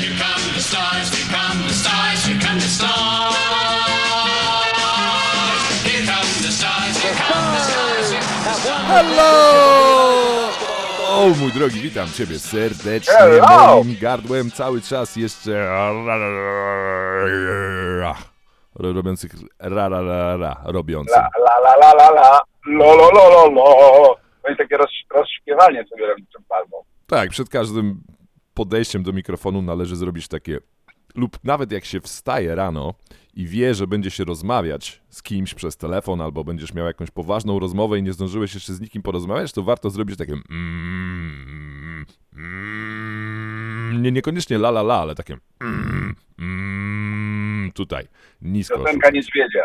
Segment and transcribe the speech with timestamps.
[0.00, 3.34] here come the stars, here come the stars, here come the stars.
[5.84, 8.10] Here come the stars, here come the stars.
[8.12, 8.88] Here come the stars.
[8.88, 9.28] Hello!
[11.10, 13.14] O mój drogi, witam Ciebie serdecznie.
[13.14, 13.76] Hello!
[13.84, 15.68] Moim gardłem cały czas jeszcze
[18.74, 21.14] robiących ra ra ra ra robiącym.
[21.14, 23.64] La la la la la la, lo lo lo lo lo.
[24.42, 26.76] To jest takie roz, rozśpiewanie sobie robić przed palmą.
[27.06, 28.00] Tak, przed każdym
[28.58, 30.58] podejściem do mikrofonu należy zrobić takie
[31.14, 32.94] lub nawet jak się wstaje rano
[33.34, 37.58] i wie, że będzie się rozmawiać z kimś przez telefon albo będziesz miał jakąś poważną
[37.58, 44.12] rozmowę i nie zdążyłeś jeszcze z nikim porozmawiać, to warto zrobić takie mm, mm, nie,
[44.12, 48.08] niekoniecznie la la la, ale takie mm, mm, tutaj,
[48.42, 48.78] nisko.
[48.78, 49.64] Piosenka niedźwiedzia,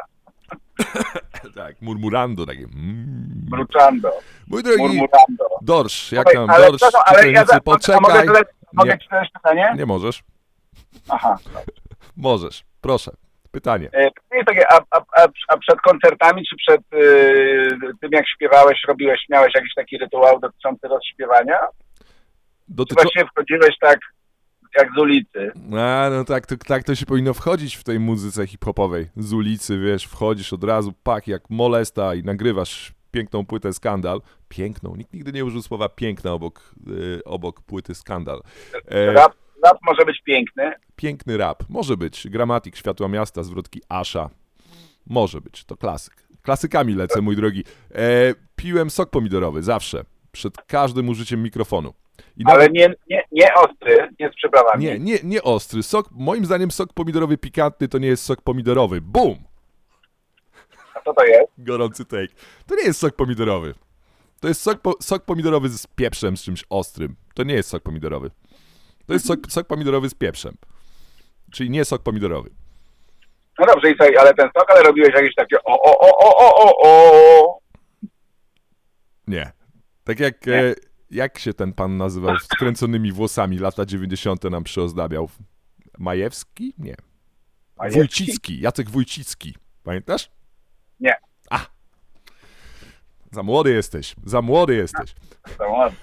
[1.55, 3.47] Tak, murmurando, takie mm.
[3.51, 4.11] mruczando,
[4.47, 5.45] Mój drogi murmurando.
[5.61, 8.43] Dorsz, jak tam ale, Dorsz, przepraszam, ale ja za, a mogę, poczekaj.
[8.73, 9.73] Mogę Nie, ci zadać pytanie?
[9.77, 10.23] nie możesz.
[11.09, 11.37] Aha.
[12.17, 13.11] Możesz, proszę.
[13.51, 13.89] Pytanie.
[13.93, 18.81] E, jest takie, a, a, a, a przed koncertami, czy przed y, tym jak śpiewałeś,
[18.87, 21.57] robiłeś, miałeś jakiś taki rytuał dotyczący rozśpiewania?
[21.97, 22.05] Czy
[22.67, 23.01] Dotyczy...
[23.01, 23.99] właściwie wchodziłeś tak
[24.77, 25.51] jak z ulicy?
[25.77, 29.09] A, no tak to, tak to się powinno wchodzić w tej muzyce hip-hopowej.
[29.17, 34.21] Z ulicy, wiesz, wchodzisz od razu, pak, jak molesta i nagrywasz piękną płytę Skandal.
[34.49, 38.41] Piękną, nikt nigdy nie użył słowa piękna obok, y, obok płyty Skandal.
[38.87, 39.33] E, Rap,
[39.65, 42.27] rap może być piękny, piękny rap, może być.
[42.29, 44.29] Gramatik Światła Miasta, zwrotki Asha.
[45.07, 46.13] Może być, to klasyk.
[46.41, 47.63] Klasykami lecę, mój drogi.
[47.95, 50.03] E, piłem sok pomidorowy, zawsze.
[50.31, 51.93] Przed każdym użyciem mikrofonu.
[52.45, 54.85] Ale nie, nie, nie ostry, nie z przyprawami.
[54.85, 55.83] Nie, nie, nie ostry.
[55.83, 59.01] Sok, moim zdaniem sok pomidorowy pikantny to nie jest sok pomidorowy.
[59.01, 59.52] Bum!
[61.05, 61.51] Co to jest?
[61.57, 62.27] Gorący take.
[62.67, 63.73] To nie jest sok pomidorowy.
[64.39, 67.15] To jest sok, po, sok pomidorowy z pieprzem, z czymś ostrym.
[67.33, 68.31] To nie jest sok pomidorowy.
[69.07, 70.57] To jest sok, sok pomidorowy z pieprzem.
[71.51, 72.49] Czyli nie sok pomidorowy.
[73.59, 76.37] No dobrze, i słuchaj, ale ten sok, ale robiłeś jakieś takie o, o, o, o,
[76.37, 77.59] o, o, o.
[79.27, 79.51] Nie.
[80.03, 80.53] Tak jak, Nie?
[80.55, 80.75] e,
[81.11, 84.43] jak się ten pan nazywał z kręconymi włosami lata 90.
[84.43, 85.29] nam przyozdabiał?
[85.97, 86.73] Majewski?
[86.77, 86.95] Nie.
[87.77, 87.99] Majewski?
[87.99, 88.59] Wójcicki.
[88.61, 89.55] Jacek Wójcicki.
[89.83, 90.31] Pamiętasz?
[93.33, 94.15] Za młody jesteś.
[94.25, 95.15] Za młody jesteś.
[95.57, 95.97] To ładne.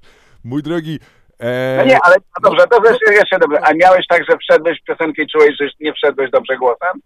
[0.44, 0.98] Mój drogi.
[1.38, 3.58] E, No nie, ale no dobrze, to jeszcze, jeszcze dobrze.
[3.66, 7.00] A miałeś tak, że wszedłeś w piosenkę i czułeś, że nie wszedłeś dobrze głosem?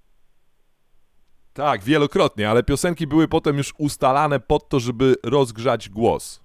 [1.53, 6.41] Tak, wielokrotnie, ale piosenki były potem już ustalane pod to, żeby rozgrzać głos.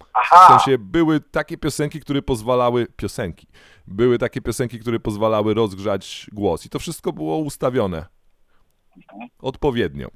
[0.00, 2.86] W Aha, sensie były takie piosenki, które pozwalały.
[2.96, 3.46] Piosenki.
[3.86, 6.66] Były takie piosenki, które pozwalały rozgrzać głos.
[6.66, 8.06] I to wszystko było ustawione.
[9.38, 10.08] Odpowiednio.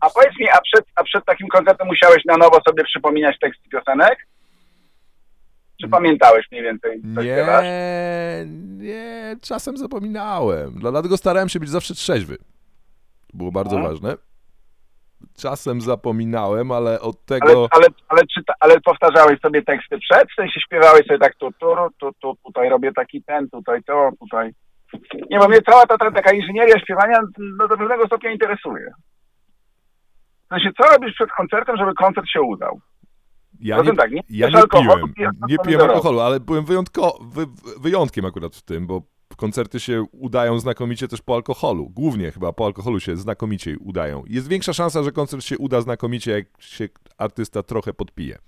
[0.00, 3.68] A powiedz mi, a przed, a przed takim koncertem musiałeś na nowo sobie przypominać teksty
[3.68, 4.26] piosenek?
[5.82, 7.64] Czy pamiętałeś mniej więcej, co śpiewasz?
[7.64, 8.44] Nie,
[8.78, 10.74] nie, czasem zapominałem.
[10.74, 12.36] Dla- Dlatego starałem się być zawsze trzeźwy.
[13.34, 13.92] Było bardzo Mhm.
[13.94, 14.14] ważne.
[15.38, 17.68] Czasem zapominałem, ale od Ale, tego.
[17.70, 20.30] ale, ale, czyta, ale powtarzałeś sobie teksty przed?
[20.30, 21.66] W sensie śpiewałeś sobie tak tu, tu,
[22.00, 24.50] tu, tu, tutaj robię taki ten, tutaj to, tutaj.
[25.30, 28.90] Nie, bo mnie cała ta, ta taka inżynieria śpiewania no, do pewnego stopnia interesuje.
[30.44, 32.80] W sensie, co robisz przed koncertem, żeby koncert się udał?
[33.60, 35.32] Ja Poza nie, tak, nie ja nie alkoholu, piłem.
[35.48, 37.46] Nie piłem alkoholu, ale byłem wyjątko, wy,
[37.80, 39.02] wyjątkiem akurat w tym, bo
[39.36, 41.90] koncerty się udają znakomicie też po alkoholu.
[41.90, 44.22] Głównie chyba po alkoholu się znakomicie udają.
[44.26, 46.88] Jest większa szansa, że koncert się uda znakomicie, jak się
[47.18, 48.38] artysta trochę podpije.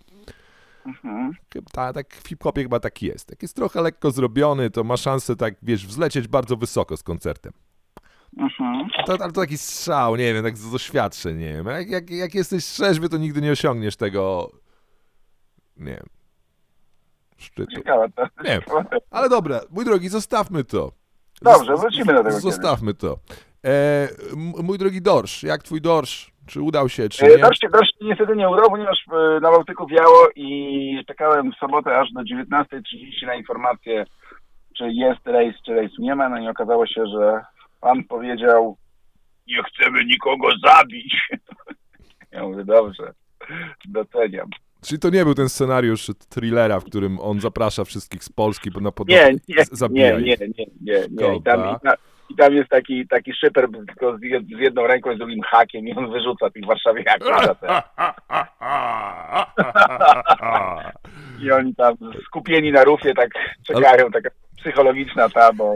[0.87, 1.33] Mhm.
[1.73, 3.31] Ta, tak w hip-hopie chyba tak jest.
[3.31, 7.53] Jak jest trochę lekko zrobiony, to ma szansę tak, wiesz, wzlecieć bardzo wysoko z koncertem.
[8.37, 8.88] Mhm.
[9.06, 11.66] To, ale to taki strzał, nie wiem, tak z doświadczeń, nie wiem.
[11.66, 14.50] Jak, jak, jak jesteś trzeźwy, to nigdy nie osiągniesz tego,
[15.76, 16.06] nie wiem,
[17.37, 17.76] szczytu.
[17.76, 18.26] Ciekawe to.
[18.44, 18.60] Nie.
[19.10, 20.92] Ale dobra, mój drogi, zostawmy to.
[21.42, 23.19] Dobrze, wrócimy do tego Zostawmy to.
[23.64, 24.09] E,
[24.62, 26.37] mój drogi Dorsz, jak twój Dorsz?
[26.47, 27.38] Czy udał się, czy E, nie?
[27.38, 32.12] Dość, dość niestety nie udało, ponieważ e, na Bałtyku wiało i czekałem w sobotę aż
[32.12, 34.04] do 19.30 na informację,
[34.76, 36.28] czy jest rejs, czy rejsu nie ma.
[36.28, 37.44] No i okazało się, że
[37.81, 38.76] pan powiedział,
[39.46, 41.17] nie chcemy nikogo zabić.
[42.32, 43.12] Ja mówię, dobrze,
[43.84, 44.49] doceniam.
[44.81, 48.93] Czyli to nie był ten scenariusz thrillera, w którym on zaprasza wszystkich z Polski na
[48.93, 49.08] pod...
[49.08, 51.37] Nie, nie, zabija nie, nie, nie, nie, nie.
[51.37, 51.94] I tam, i, ta,
[52.31, 54.20] I tam jest taki, taki szyper tylko z,
[54.56, 57.29] z jedną ręką i z drugim hakiem i on wyrzuca tych warszawiaków.
[61.43, 61.94] I oni tam
[62.26, 63.31] skupieni na rufie tak
[63.67, 64.31] czekają, taka
[64.71, 65.75] psychologiczna ta, bo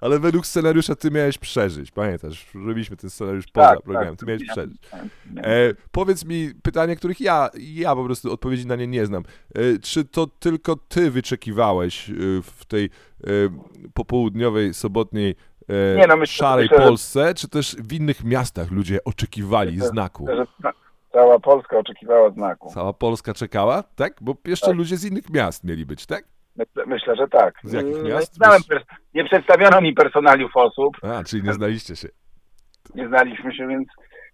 [0.00, 1.90] Ale według scenariusza ty miałeś przeżyć.
[1.90, 4.10] Pamiętasz, robiliśmy ten scenariusz poza tak, programem.
[4.16, 4.78] tak, Ty miałeś przeżyć.
[4.90, 5.00] tak.
[5.36, 9.22] E, powiedz mi pytania, których ja, ja po prostu odpowiedzi na nie nie znam.
[9.54, 12.12] E, czy to tylko ty wyczekiwałeś e,
[12.42, 12.90] w tej e,
[13.94, 15.34] popołudniowej, sobotniej,
[15.68, 19.72] e, Nie, no myślę- szarej myślę, że- Polsce, czy też w innych miastach ludzie oczekiwali
[19.72, 20.26] Myślę, znaku?
[20.26, 20.72] Że ca-
[21.12, 22.70] cała Polska oczekiwała znaku.
[22.74, 24.16] Cała Polska czekała, tak?
[24.20, 24.76] Bo jeszcze Tak.
[24.76, 26.24] ludzie z innych miast mieli być, tak?
[26.86, 27.54] Myślę, że tak.
[27.64, 28.38] Z jakich Nie miast?
[29.14, 32.08] nie przedstawiono mi personaliów osób, A, czyli nie znaliście się.
[32.94, 33.88] nie znaliśmy się, więc,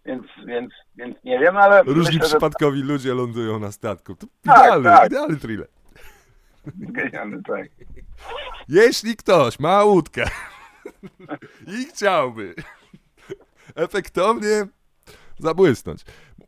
[0.06, 4.14] więc, więc, więc nie wiem, ale Różni myślę, że przypadkowi ludzie lądują na statku.
[4.14, 5.06] To Tak, idealny, tak.
[5.10, 5.68] idealny thriller.
[6.76, 7.66] genialny, tak.
[8.68, 10.24] Jeśli ktoś ma łódkę
[11.80, 12.54] i chciałby
[13.74, 14.66] efektownie
[15.38, 16.04] zabłysnąć.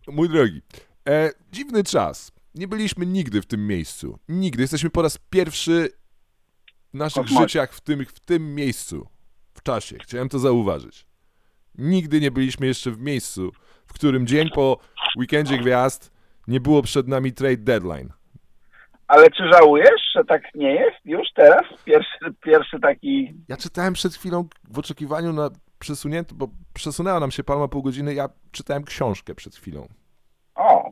[0.08, 0.62] Mój drogi,
[1.08, 2.32] e, dziwny czas.
[2.58, 4.19] Nie byliśmy nigdy w tym miejscu.
[4.28, 4.62] Nigdy.
[4.62, 5.88] Jesteśmy po raz pierwszy
[6.94, 9.08] w naszych życiach w tym, w tym miejscu.
[9.55, 9.96] W czasie.
[10.02, 11.06] Chciałem to zauważyć.
[11.75, 13.52] Nigdy nie byliśmy jeszcze w miejscu,
[13.87, 14.78] w którym dzień po
[15.19, 16.12] weekendzie gwiazd
[16.49, 18.12] nie było przed nami trade deadline.
[19.06, 21.62] Ale czy żałujesz, że tak nie jest już teraz?
[21.84, 23.34] Pierwszy, pierwszy taki...
[23.49, 28.14] Ja czytałem przed chwilą w oczekiwaniu na przesunięty, bo przesunęła nam się palma pół godziny,
[28.14, 29.88] ja czytałem książkę przed chwilą.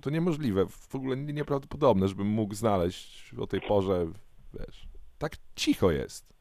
[0.03, 4.07] To niemożliwe, w ogóle nie- nieprawdopodobne, żebym mógł znaleźć o tej porze,
[4.55, 4.89] wiesz.
[5.19, 6.33] Tak cicho jest.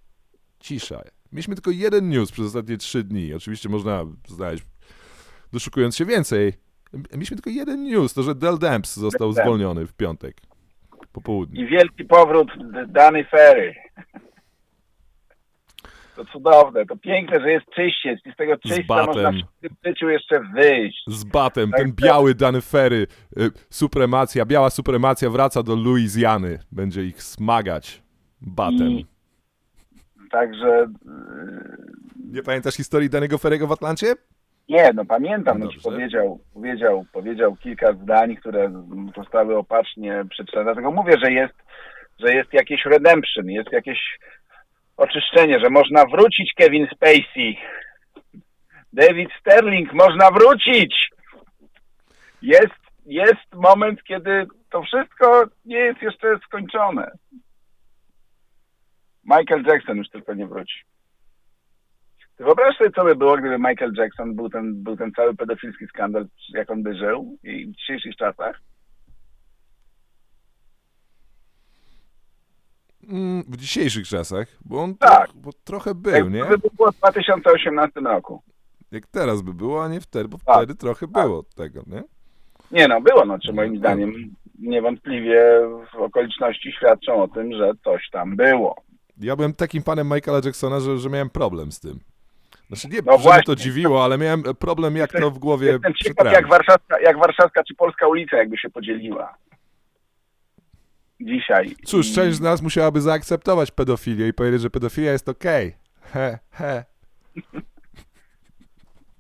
[0.60, 1.02] Cisza.
[1.32, 3.34] Mieliśmy tylko jeden news przez ostatnie trzy dni.
[3.34, 4.64] Oczywiście można znaleźć,
[5.54, 6.54] doszukując się więcej.
[7.14, 10.42] Mieliśmy tylko jeden news, to że Del Demps został zwolniony w piątek.
[11.12, 11.62] Po południu.
[11.62, 13.76] i wielki powrót D- Dany Ferry.
[16.16, 20.10] To cudowne, to piękne, że jest czyściec i z tego czyścia można w tym życiu
[20.10, 21.04] jeszcze wyjść.
[21.08, 22.06] z batem, Tak, ten tak.
[22.06, 23.08] biały Dany Ferry,
[23.40, 28.02] y, supremacja, biała supremacja wraca do Luizjany, będzie ich smagać
[28.42, 28.88] batem.
[28.88, 29.06] I-
[30.32, 30.88] Także
[32.34, 34.14] Nie pamiętasz historii Danego Ferry'ego w Atlancie?
[34.70, 38.84] Nie, no pamiętam, no, powiedział, powiedział, powiedział kilka zdań, które
[39.18, 40.64] zostały opacznie przeczytane.
[40.64, 41.54] Dlatego mówię, że jest,
[42.20, 44.00] że jest jakieś redemption, jest jakieś
[44.98, 47.58] oczyszczenie, że można wrócić Kevin Spacey.
[48.94, 51.10] David Sterling, można wrócić!
[52.42, 57.12] Jest, jest moment, kiedy to wszystko nie jest jeszcze skończone.
[59.24, 60.76] Michael Jackson już tylko nie wróci.
[62.38, 65.88] Ty wyobraź sobie, co by było, gdyby Michael Jackson był ten, był ten cały pedofilski
[65.88, 68.60] skandal, jak on by żył i w dzisiejszych czasach?
[73.48, 75.30] W dzisiejszych czasach, bo on Tak.
[75.36, 76.46] bo trochę był, Jak nie?
[76.46, 78.42] by było w 2018 roku.
[78.92, 80.56] Jak teraz by było, a nie wtedy, bo Tak.
[80.58, 82.04] wtedy trochę było tego, nie?
[82.72, 85.42] Nie no, było, no, czy moim No, zdaniem niewątpliwie
[85.94, 88.76] w okoliczności świadczą o tym, że coś tam było.
[89.18, 92.00] Ja byłem takim fanem Michaela Jacksona, że, że miałem problem z tym.
[92.68, 96.34] Znaczy nie, No że to dziwiło, ale miałem problem, jak to w głowie Jestem ciekaw,
[96.34, 99.36] jak warszawska, jak warszawska czy polska ulica jakby się podzieliła.
[101.22, 101.76] Dzisiaj.
[101.86, 105.76] Cóż, I- część z nas musiałaby zaakceptować pedofilię i powiedzieć, że pedofilia jest okej.
[106.02, 106.84] He, he.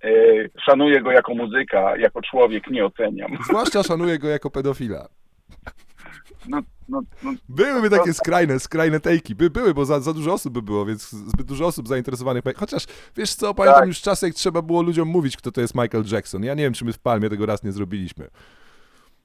[0.06, 3.32] y, szanuję go jako muzyka, jako człowiek nie oceniam.
[3.50, 5.08] Zwłaszcza szanuję go jako pedofila.
[6.50, 9.36] No, no, no, Byłyby takie skrajne, skrajne tejki.
[9.36, 12.44] By, były, bo za, za dużo osób by było, więc zbyt dużo osób zainteresowanych.
[12.56, 12.86] Chociaż,
[13.18, 13.88] wiesz co, pamiętam Tak.
[13.88, 16.44] już czas, jak trzeba było ludziom mówić, kto to jest Michael Jackson.
[16.44, 18.28] Ja nie wiem, czy my w Palmie tego raz nie zrobiliśmy.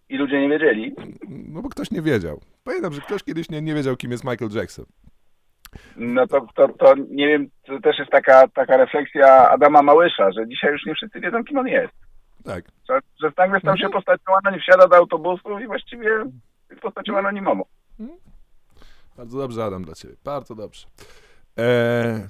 [0.08, 0.94] I ludzie nie wiedzieli.
[1.28, 2.40] No bo ktoś nie wiedział.
[2.70, 4.84] Pamiętam, że ktoś kiedyś nie, nie wiedział, kim jest Michael Jackson.
[5.96, 10.48] No to, to, to nie wiem, to też jest taka, taka refleksja Adama Małysza, że
[10.48, 11.92] dzisiaj już nie wszyscy wiedzą, kim on jest.
[12.44, 12.64] Tak.
[12.88, 13.92] Że, że nagle stał się Mhm.
[13.92, 16.10] postacią anonim, wsiada do autobusu i właściwie
[16.70, 17.62] jest postacią anonimową.
[19.16, 20.14] Bardzo dobrze, Adam, dla ciebie.
[20.24, 20.86] Bardzo dobrze.
[21.56, 22.20] Eee,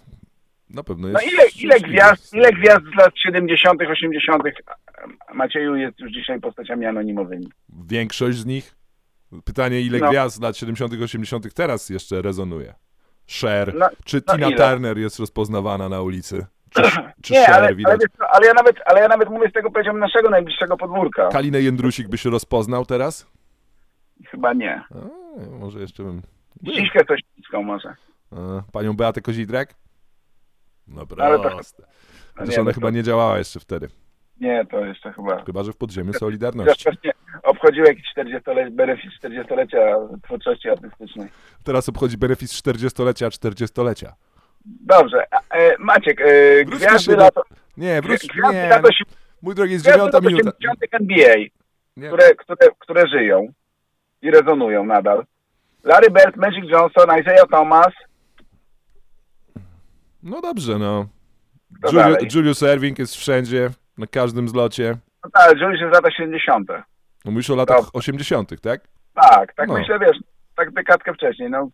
[0.70, 1.32] na pewno No jest...
[1.32, 1.88] ile, ile, szczęśliwy.
[1.88, 4.42] gwiazd, ile gwiazd z lat 70., 80.,
[5.34, 7.48] Macieju, jest już dzisiaj postaciami anonimowymi?
[7.86, 8.79] Większość z nich.
[9.44, 10.08] Pytanie, ile No.
[10.08, 11.54] gwiazd lat 70., 80.
[11.54, 12.74] teraz jeszcze rezonuje?
[13.40, 13.74] Cher.
[13.74, 14.56] No, Czy no Tina ile?
[14.70, 16.46] Turner jest rozpoznawana na ulicy?
[16.74, 16.82] Czy,
[17.22, 18.00] czy nie, Cher ale, ale, widać?
[18.18, 21.28] co, ale, ja nawet, ale ja nawet mówię z tego poziomu naszego najbliższego podwórka.
[21.28, 23.26] Kalinę Jędrusik by się rozpoznał teraz?
[24.26, 24.84] Chyba nie.
[24.94, 26.22] A, może jeszcze bym...
[26.62, 27.20] Dziśkę coś
[27.64, 27.94] może.
[28.32, 28.36] A,
[28.72, 29.74] Panią Beatę Kozidrek?
[30.88, 31.82] No Ale to- proste.
[31.82, 31.88] No
[32.34, 33.88] Chociaż nie, ona to- chyba nie działała jeszcze wtedy.
[34.40, 35.44] Nie, to jeszcze chyba.
[35.44, 36.88] Chyba, że w podziemiu Solidarności.
[37.42, 39.78] Obchodził jakiś 40-lecie, benefit 40-lecia
[40.22, 41.28] twórczości artystycznej.
[41.64, 44.12] Teraz obchodzi benefis 40-lecia 40-lecia.
[44.64, 47.28] Dobrze, e, Maciek, e, Wróćmy gwiazdy do-
[47.76, 48.26] Nie, wróć...
[48.26, 48.80] gwiazdy Nie,
[49.42, 50.50] mój drogi, jest dziewiąta minuta.
[50.50, 50.78] 80.
[50.92, 51.36] NBA,
[51.96, 52.08] Nie.
[52.08, 53.46] które, które, które żyją
[54.22, 55.24] i rezonują nadal.
[55.84, 57.92] Larry Bird, Magic Johnson, Isaiah Thomas,
[60.22, 61.06] No dobrze, no.
[61.92, 62.28] Dalej.
[62.34, 64.96] Julius Erving jest wszędzie, na każdym zlocie.
[65.24, 66.68] No tak, Julius jest z lata 70.
[67.24, 67.90] No mówisz o latach Dobra.
[67.92, 68.80] 80., tak?
[69.14, 69.74] Tak, tak No.
[69.74, 70.16] myślę, wiesz,
[70.56, 71.50] tak dekadkę wcześniej.
[71.50, 71.70] No,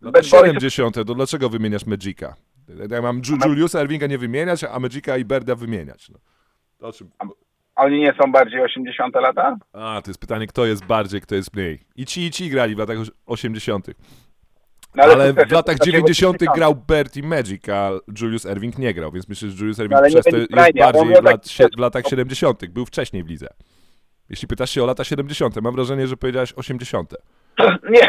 [0.00, 2.34] No to Bad Boys- 70., to dlaczego wymieniasz Magica?
[2.90, 6.08] Ja mam Ju- Juliusa Ervinga nie wymieniać, a Magica i Berda wymieniać.
[6.10, 6.18] No.
[6.78, 7.10] To czym...
[7.76, 9.56] Oni nie są bardziej 80 lata?
[9.72, 11.80] A, to jest pytanie, kto jest bardziej, kto jest mniej.
[11.96, 13.86] I ci, i ci grali w latach 80.,
[14.94, 16.34] No, ale to- w latach dlaczego 90.
[16.36, 16.56] 80?
[16.56, 17.90] grał Bert i Magic, a
[18.20, 20.78] Julius Erving nie grał, więc myślę, że Julius Erving No, ale przez to będzie jest
[20.78, 23.46] bardziej w, lat, sie- w latach 70., był wcześniej w lidze.
[24.30, 27.14] Jeśli pytasz się o lata 70., mam wrażenie, że powiedziałeś 80.
[27.90, 28.08] Nie.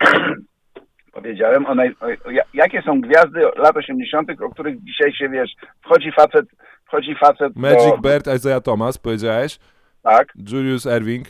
[1.12, 1.94] Powiedziałem o, naj...
[2.00, 5.50] o, o ja- jakie są gwiazdy lat 80., o których dzisiaj się wiesz,
[5.84, 6.46] wchodzi facet,
[6.86, 7.98] wchodzi facet Magic, do...
[7.98, 9.58] Bert, Isaiah Thomas, powiedziałeś.
[10.02, 11.26] Tak, Julius Erving,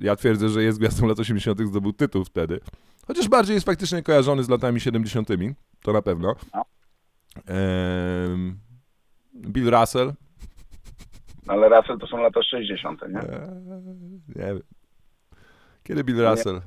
[0.00, 2.60] ja twierdzę, że jest gwiazdą lat 80., zdobył tytuł wtedy.
[3.10, 5.28] Chociaż bardziej jest faktycznie kojarzony z latami 70.,
[5.82, 6.34] to na pewno.
[6.54, 6.64] No.
[7.46, 8.58] Ehm,
[9.34, 10.12] Bill Russell,
[11.46, 13.20] no, ale Russell to są lata 60., nie?
[14.28, 14.62] nie wiem.
[15.82, 16.60] Kiedy Bill Russell?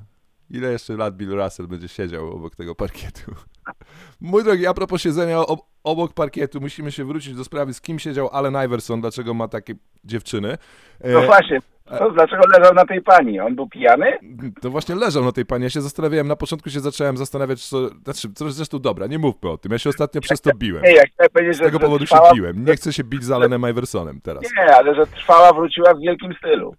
[0.50, 3.32] Ile jeszcze lat Bill Russell będzie siedział obok tego parkietu?
[4.22, 8.00] Mój drogi, a propos siedzenia ob obok parkietu, musimy się wrócić do sprawy, z kim
[8.00, 10.58] siedział Allen Iverson, dlaczego ma takie dziewczyny.
[11.02, 11.60] E, No właśnie,
[12.00, 13.40] to dlaczego leżał na tej pani?
[13.40, 14.18] On był pijany?
[14.62, 15.64] To właśnie leżał na tej pani.
[15.64, 17.90] Ja się zastanawiałem, na początku się zacząłem zastanawiać, co.
[17.90, 19.72] Znaczy, co zresztą dobra, nie mówmy o tym.
[19.72, 20.84] Ja się ostatnio przez to biłem.
[20.84, 22.34] Nie, ja chciałem powiedzieć, Z tego że powodu się trwała...
[22.34, 22.66] biłem.
[22.66, 24.44] Nie chcę się bić z Allenem Iversonem teraz.
[24.58, 26.76] Nie, ale że trwała, wróciła w wielkim stylu.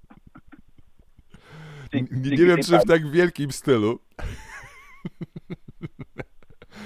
[1.93, 3.99] Nie, nie wiem, czy w tak wielkim stylu.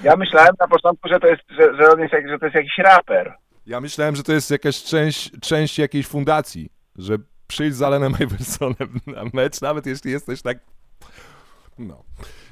[0.02, 2.56] Ja myślałem na początku, że to jest, że, że on jest, jak, że to jest
[2.56, 3.34] jakiś raper.
[3.66, 7.16] Ja myślałem, że to jest jakaś część, część jakiejś fundacji, że
[7.48, 10.58] przyjdź z Allenem Iversonem na mecz, nawet jeśli jesteś tak.
[11.78, 12.02] No.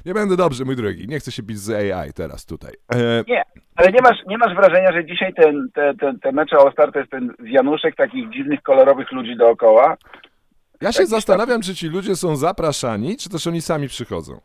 [0.05, 1.07] Nie będę dobrze, mój drogi.
[1.07, 2.73] Nie chcę się bić z AI teraz tutaj.
[2.93, 3.43] E, Nie,
[3.75, 6.99] ale nie masz, nie masz wrażenia, że dzisiaj ten, te, te, te mecze All-Star to
[6.99, 9.97] jest ten wianuszek takich dziwnych, kolorowych ludzi dookoła?
[10.81, 14.41] ja się zastanawiam, czy ci ludzie są zapraszani, czy też oni sami przychodzą.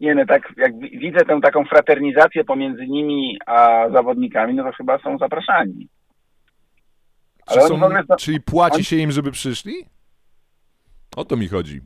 [0.00, 4.72] Nie no, tak jak wi- widzę tę taką fraternizację pomiędzy nimi a zawodnikami, no to
[4.72, 5.88] chyba są zapraszani.
[7.52, 7.80] Czy są,
[8.18, 9.74] czyli płaci się im, żeby przyszli?
[11.16, 11.80] O to mi chodzi.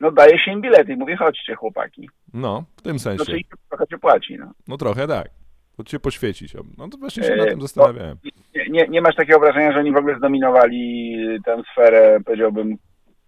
[0.00, 2.10] No daje się im bilety i mówię, chodźcie chłopaki.
[2.34, 3.24] No, w tym sensie.
[3.24, 4.52] Znaczy trochę się płaci, no.
[4.68, 5.30] No trochę tak.
[5.78, 6.54] Bo cię poświecić.
[6.78, 8.16] No to właśnie się Eee, na tym zastanawiałem.
[8.54, 12.76] Nie, nie, nie masz takiego wrażenia, że oni w ogóle zdominowali tę sferę, powiedziałbym,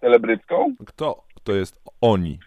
[0.00, 0.74] celebrycką?
[0.86, 2.38] Kto to jest oni?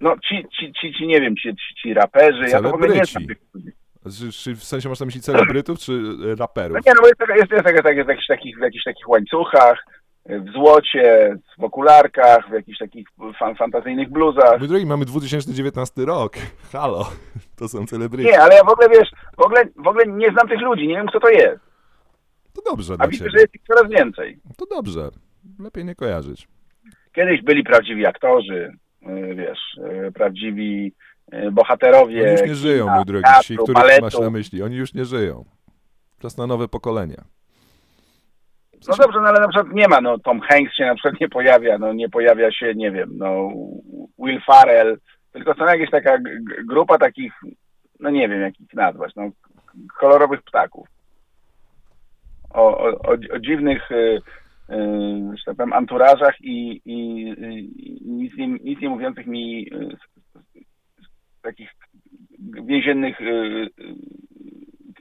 [0.00, 2.88] No ci, ci, ci, ci nie wiem, ci, ci, ci raperzy, ja to w ogóle
[2.88, 3.26] nie znam Celebryci.
[3.40, 3.72] tych ludzi.
[4.04, 5.92] Czy, czy w sensie masz na myśli celebrytów, czy
[6.32, 6.72] e, raperów?
[6.74, 9.08] No nie, no bo jest, jest, jest, jest, jest w, jakichś takich, w jakichś takich
[9.08, 9.84] łańcuchach,
[10.26, 14.58] w złocie, w okularkach, w jakichś takich fan, fantazyjnych bluzach.
[14.58, 16.32] Mój drogi, mamy 2019 rok.
[16.72, 17.08] Halo,
[17.56, 18.30] to są celebryci.
[18.30, 20.96] Nie, ale ja w ogóle, wiesz, w ogóle, w ogóle nie znam tych ludzi, nie
[20.96, 21.60] wiem kto to jest.
[22.54, 24.38] To dobrze A widzę, że jest ich coraz więcej.
[24.56, 25.08] To dobrze.
[25.58, 26.48] Lepiej nie kojarzyć.
[27.12, 29.78] Kiedyś byli prawdziwi aktorzy, y, wiesz,
[30.08, 30.92] y, prawdziwi
[31.52, 32.22] bohaterowie.
[32.22, 33.24] Oni już nie żyją, kina, mój drogi.
[33.24, 34.62] teatru, Ci, których masz na myśli.
[34.62, 35.44] Oni już nie żyją.
[36.18, 37.24] Czas na nowe pokolenia.
[38.88, 41.28] No dobrze, no ale na przykład nie ma, no Tom Hanks się na przykład nie
[41.28, 43.50] pojawia, no nie pojawia się, nie wiem, no
[44.18, 44.98] Will Farrell,
[45.32, 46.18] tylko są jakieś taka
[46.64, 47.32] grupa takich,
[48.00, 49.30] no nie wiem jak ich nazwać, no
[49.98, 50.88] kolorowych ptaków.
[52.50, 54.20] O, o, o, o dziwnych, y, y,
[55.36, 57.28] że tak powiem, anturażach i, i,
[58.04, 59.96] i nic, nie, nic nie mówiących mi y,
[61.42, 61.70] takich
[62.64, 63.24] więziennych y,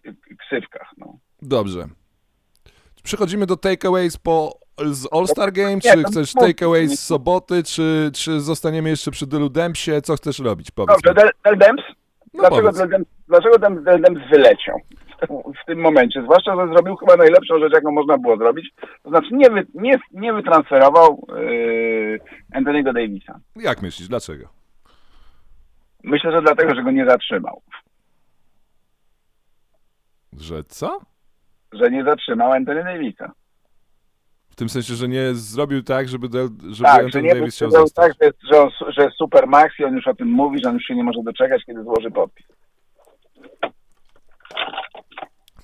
[0.05, 1.17] y, ksywkach, no.
[1.41, 1.88] Dobrze.
[3.03, 4.60] Przechodzimy do takeaways po
[4.91, 9.91] z All-Star Game, czy chcesz takeaways z soboty, czy, czy zostaniemy jeszcze przy Dylu Dempsie?
[10.03, 10.72] Co chcesz robić?
[10.72, 11.13] Powiedz Dobrze.
[11.13, 11.84] Del, Del Demps?
[12.34, 12.72] No dlaczego.
[12.72, 14.79] Del Demps, dlaczego Del, Del Demps wyleciał
[15.63, 16.22] w tym momencie?
[16.22, 18.69] Zwłaszcza, że zrobił chyba najlepszą rzecz, jaką można było zrobić.
[19.03, 22.19] To znaczy nie, wy, nie, nie wytransferował yy,
[22.55, 23.39] Anthony'ego Davisa.
[23.55, 24.59] Jak myślisz, dlaczego?
[26.03, 27.62] Myślę, że dlatego, że go nie zatrzymał.
[30.34, 31.00] Że co?
[31.72, 33.32] Że nie zatrzymał Anthony Davisa.
[34.50, 37.56] W tym sensie, że nie zrobił tak, żeby, Del, żeby Tak, że Anthony nie Davis
[37.56, 38.18] chciał zostać.
[38.18, 40.70] tak, że że, on, że jest super max i on już o tym mówi, że
[40.70, 42.46] on już się nie może doczekać, kiedy złoży podpis.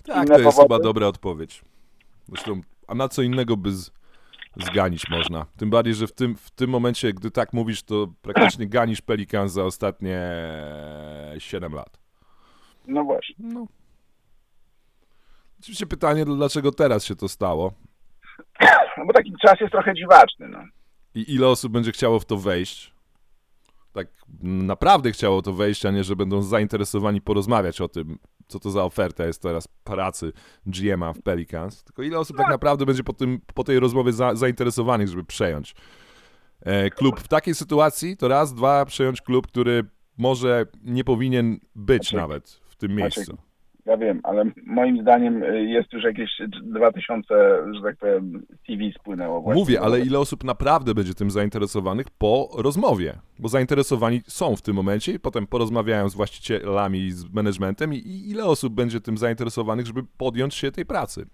[0.05, 0.61] Tak, inne to jest powody?
[0.75, 1.61] chyba dobra odpowiedź.
[2.27, 3.91] Zresztą, a na co innego by z,
[4.57, 5.45] zganić można?
[5.57, 9.49] Tym bardziej, że w tym, w tym momencie, gdy tak mówisz, to praktycznie ganisz Pelikan
[9.49, 10.19] za ostatnie
[11.37, 11.99] 7 lat.
[12.87, 13.35] No właśnie.
[13.39, 13.67] No.
[15.59, 17.73] Oczywiście pytanie, dlaczego teraz się to stało
[18.97, 20.59] No bo taki czas jest trochę dziwaczny, no.
[21.15, 22.94] i ile osób będzie chciało w to wejść.
[23.95, 24.07] Tak
[24.41, 28.83] naprawdę chciało to wejść, a nie, że będą zainteresowani porozmawiać o tym co to za
[28.83, 30.33] oferta jest teraz pracy
[30.65, 34.35] GM-a w Pelicans, tylko ile osób tak naprawdę będzie po, tym, po tej rozmowie za,
[34.35, 35.75] zainteresowanych, żeby przejąć?
[36.61, 39.85] E, klub w takiej sytuacji, to raz, dwa, przejąć klub, który
[40.17, 43.37] może nie powinien być Maciek, nawet w tym miejscu.
[43.85, 46.29] Ja wiem, ale moim zdaniem y, jest już jakieś
[46.63, 47.33] 2000,
[47.75, 49.61] że tak powiem, TV spłynęło właśnie.
[49.61, 53.19] Mówię, ale ile osób naprawdę będzie tym zainteresowanych po rozmowie?
[53.39, 58.45] Bo zainteresowani są w tym momencie i potem porozmawiają z właścicielami z managementem i, ile
[58.45, 61.25] osób będzie tym zainteresowanych, żeby podjąć się tej pracy?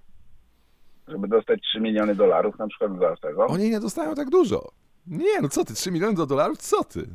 [1.07, 3.45] Żeby dostać 3 miliony dolarów na przykład za tego.
[3.47, 4.71] Oni nie dostają tak dużo.
[5.07, 6.57] Nie, no co ty, 3 miliony do dolarów?
[6.57, 7.07] Co ty?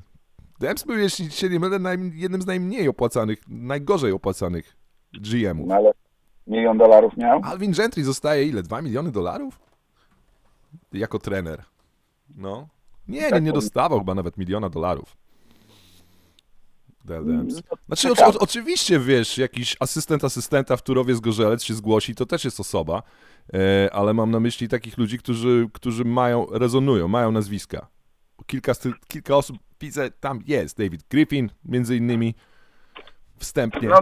[0.61, 1.79] Dems był, jeśli się nie mylę,
[2.15, 4.76] jednym z najmniej opłacanych, najgorzej opłacanych
[5.21, 5.69] GM-ów.
[5.69, 5.93] No ale
[6.47, 7.41] milion dolarów miał?
[7.45, 8.63] Alvin Gentry zostaje ile?
[8.63, 9.59] 2 miliony dolarów?
[10.93, 11.63] Jako trener.
[12.37, 12.69] No.
[13.09, 15.17] Nie, nie, Tak nie dostawał chyba nawet miliona dolarów.
[17.09, 17.45] No,
[17.87, 22.27] Znaczy, o, o, oczywiście, wiesz, jakiś asystent asystenta w Turowie z Gorzelec się zgłosi, to
[22.27, 23.03] też jest osoba,
[23.55, 27.87] e, ale mam na myśli takich ludzi, którzy, którzy mają, rezonują, mają nazwiska.
[28.47, 28.73] Kilka,
[29.09, 30.79] kilka osób, widzę, tam jest.
[30.79, 32.35] David Griffin, między innymi,
[33.37, 33.89] wstępnie.
[33.89, 34.01] No,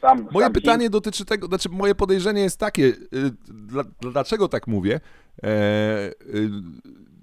[0.00, 2.96] Sam, Moje sam pytanie dotyczy tego, znaczy moje podejrzenie jest takie, y,
[3.48, 5.00] dla, dlaczego tak mówię,
[5.42, 5.48] e,
[6.34, 6.50] y,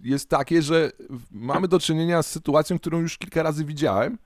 [0.04, 0.92] jest takie, że
[1.32, 4.18] mamy do czynienia z sytuacją, którą już kilka razy widziałem,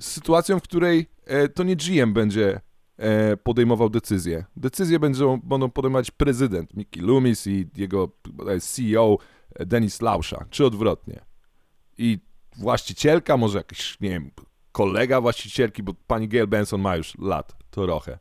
[0.00, 2.60] z sytuacją, w której e, to nie GM będzie
[2.96, 4.44] e, podejmował decyzje.
[4.56, 8.08] Decyzje będą, będą podejmować prezydent Mickey Loomis i jego
[8.60, 9.18] CEO
[9.58, 11.24] Denis Lausza, czy odwrotnie.
[11.98, 12.18] I
[12.56, 14.30] właścicielka, może jakiś, nie wiem,
[14.76, 18.18] kolega właścicielki, bo pani Gail Benson ma już lat trochę.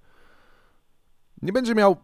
[1.41, 1.97] Nie będzie miał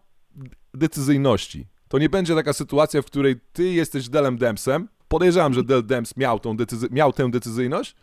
[0.74, 1.66] decyzyjności.
[1.88, 4.88] To nie będzie taka sytuacja, w której ty jesteś Delem Dempsem.
[5.08, 7.96] Podejrzewam, że Del Demps miał, tą decyzy- miał tę decyzyjność.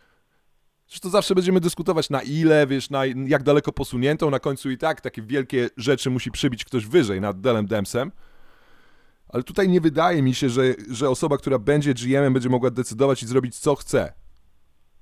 [0.88, 4.30] Że to zawsze będziemy dyskutować na ile, wiesz, na jak daleko posuniętą.
[4.30, 8.12] Na końcu i tak takie wielkie rzeczy musi przybić ktoś wyżej nad Delem Dempsem.
[9.28, 13.22] Ale tutaj nie wydaje mi się, że, że osoba, która będzie GM-em, będzie mogła decydować
[13.22, 14.12] i zrobić co chce.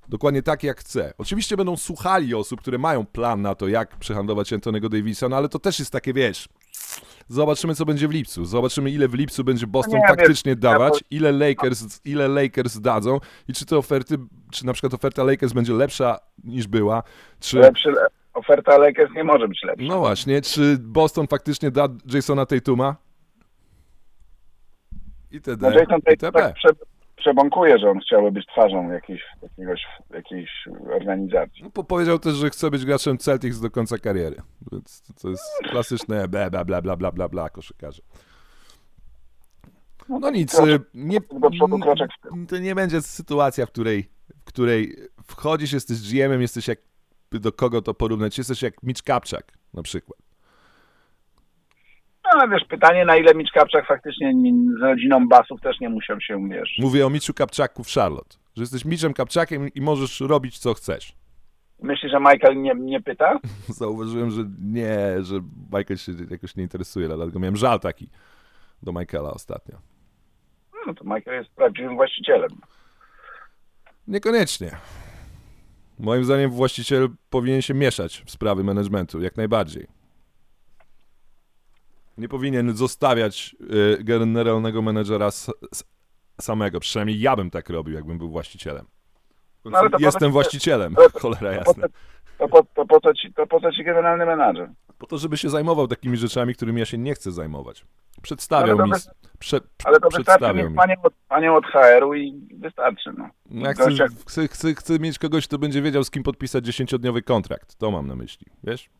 [0.09, 1.13] Dokładnie tak, jak chce.
[1.19, 5.49] Oczywiście będą słuchali osób, które mają plan na to, jak przehandlować Antonego Davisa, no ale
[5.49, 6.49] to też jest takie, wiesz,
[7.29, 8.45] zobaczymy, co będzie w lipcu.
[8.45, 13.19] Zobaczymy, ile w lipcu będzie Boston Nie, wiesz, faktycznie dawać, ile Lakers, ile Lakers dadzą
[13.49, 14.19] i czy te oferty,
[14.53, 17.03] czy na przykład oferta Lakers będzie lepsza niż była,
[17.41, 17.59] czy...
[17.59, 17.93] Lepszy,
[18.35, 19.87] oferta Lakers nie może być lepsza.
[19.89, 22.97] No właśnie, czy Boston faktycznie da Jasona Tatuma?
[25.31, 25.73] I No td.
[25.75, 26.55] Jason i tak,
[27.19, 27.23] tp.
[27.23, 30.51] prze, przebąkuje, że on chciałby być twarzą jakiejś, jakiegoś, jakiejś
[30.95, 31.63] organizacji.
[31.63, 34.37] No, po- powiedział też, że chce być graczem Celtics do końca kariery.
[34.73, 38.03] Więc to- to jest klasyczne bla bla bla bla bla bla bla koszykarze.
[40.09, 41.21] No nic, kroczek- y, nie,
[41.81, 42.11] kroczek
[42.49, 46.79] to nie będzie sytuacja, w której, w której wchodzisz, jesteś GM-em, jesteś jak,
[47.31, 50.19] do kogo to porównać, jesteś jak Mitch Kapczak na przykład.
[52.35, 55.89] No ale wiesz, pytanie na ile Mitch Kapczak faktycznie nie- z rodziną Basów też nie
[55.89, 56.77] musiał się, wiesz...
[56.79, 61.13] Mówię o Mitchu Kapczaku w Charlotte, że jesteś Mitchem Kapczakiem i możesz robić co chcesz.
[61.83, 63.39] Myślisz, że Michael nie, nie pyta?
[63.69, 65.35] Zauważyłem, że nie, że
[65.73, 68.09] Michael się jakoś nie interesuje, dlatego miałem żal taki
[68.83, 69.79] do Michaela ostatnio.
[70.87, 72.51] No to Michael jest prawdziwym właścicielem.
[74.09, 74.71] Niekoniecznie.
[75.99, 79.87] Moim zdaniem właściciel powinien się mieszać w sprawy managementu, jak najbardziej.
[82.19, 83.57] Nie powinien zostawiać
[83.99, 85.85] y, generalnego menedżera s- s-
[86.41, 86.81] samego.
[86.81, 88.87] Przynajmniej ja bym tak robił, jakbym był właścicielem.
[89.65, 91.89] No, ale to po Jestem właścicielem, to- cholera To po, jasna.
[92.39, 94.71] to, po, to, po, co ci, to po co ci generalny menadżer?
[94.99, 97.85] Po to, żeby się zajmował takimi rzeczami, którymi ja się nie chcę zajmować.
[98.23, 98.91] Przedstawiał to mi.
[98.91, 100.75] bez- Prze, Ale to wystarczy mieć mi.
[100.77, 103.29] panią od, panią od HR-u i wystarczy, no.
[103.51, 106.65] No Ja Gościa- chcę, chcę, chcę, chcę mieć kogoś, kto będzie wiedział, z kim podpisać
[106.65, 107.75] 10-dniowy kontrakt.
[107.77, 108.91] To mam na myśli, wiesz?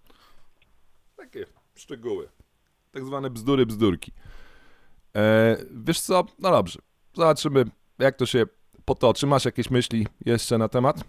[1.17, 2.29] Takie szczegóły.
[2.93, 4.13] Tak zwane bzdury, bzdurki.
[5.17, 6.25] E, wiesz co?
[6.39, 6.79] No dobrze.
[7.15, 7.65] Zobaczymy,
[7.99, 8.45] jak to się
[8.85, 9.27] potoczy.
[9.27, 11.05] Masz jakieś myśli jeszcze na temat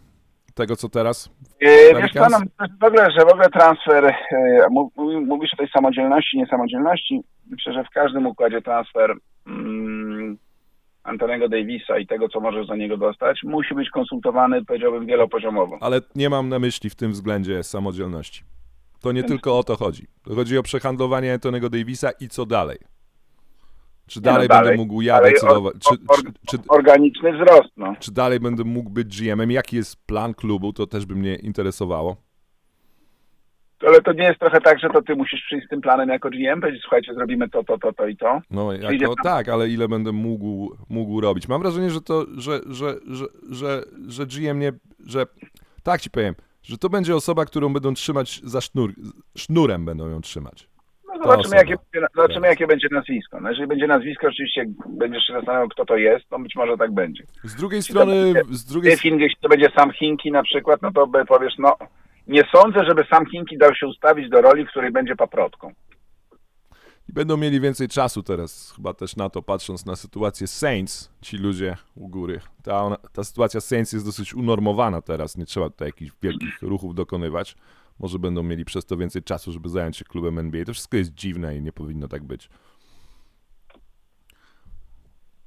[0.53, 1.29] tego, co teraz?
[1.59, 2.01] Pelicans?
[2.01, 4.15] wiesz co, no, w ogóle, że w ogóle transfer,
[4.71, 4.93] mów-
[5.25, 7.21] mówisz o tej samodzielności, niesamodzielności.
[7.47, 9.13] Myślę, że w każdym układzie transfer
[9.47, 10.37] mm,
[11.03, 15.77] Antonego Davisa i tego, co możesz za niego dostać, musi być konsultowany, powiedziałbym, wielopoziomowo.
[15.81, 18.43] Ale nie mam na myśli w tym względzie samodzielności.
[19.01, 20.07] To nie tylko o to chodzi.
[20.35, 22.77] Chodzi o przehandlowanie Antonego Davisa i co dalej.
[24.07, 25.75] Czy no dalej, dalej- będę mógł ja decydować?
[25.79, 27.95] Czy, or- czy, Organiczny wzrost, no.
[27.99, 29.51] czy dalej będę mógł być GM-em?
[29.51, 30.73] Jaki jest plan klubu?
[30.73, 32.17] To też by mnie interesowało.
[33.87, 36.29] Ale to nie jest trochę tak, że to ty musisz przyjść z tym planem jako
[36.29, 38.41] GM, powiedzieć, słuchajcie, zrobimy to, to, to, to i to.
[38.51, 41.47] No jako, tak, ale ile będę mógł, mógł robić?
[41.47, 44.71] Mam wrażenie, że to, że, że, że, że, że GM nie,
[45.05, 45.25] że
[45.83, 48.93] tak ci powiem, Że to będzie osoba, którą będą trzymać za sznur,
[49.37, 50.67] sznurem będą ją trzymać.
[51.07, 52.49] No zobaczymy, jakie, będzie- zobaczymy Teraz.
[52.49, 53.39] jakie będzie nazwisko.
[53.41, 56.91] No jeżeli będzie nazwisko, oczywiście będziesz się zastanawiał, kto to jest, to być może tak
[56.93, 57.23] będzie.
[57.43, 60.81] Z drugiej to strony, będzie- z drugiej Fink, jeśli to będzie sam Hinki na przykład,
[60.81, 61.75] no to powiesz, no
[62.27, 65.71] nie sądzę, żeby sam Hinki dał się ustawić do roli, w której będzie paprotką.
[67.09, 71.37] I będą mieli więcej czasu teraz, chyba też na to, patrząc na sytuację Saints, ci
[71.37, 72.41] ludzie u góry.
[72.63, 76.95] Ta, ona, ta sytuacja Saints jest dosyć unormowana teraz, nie trzeba tutaj jakichś wielkich ruchów
[76.95, 77.55] dokonywać.
[77.99, 80.65] Może będą mieli przez to więcej czasu, żeby zająć się klubem NBA.
[80.65, 82.49] To wszystko jest dziwne i nie powinno tak być.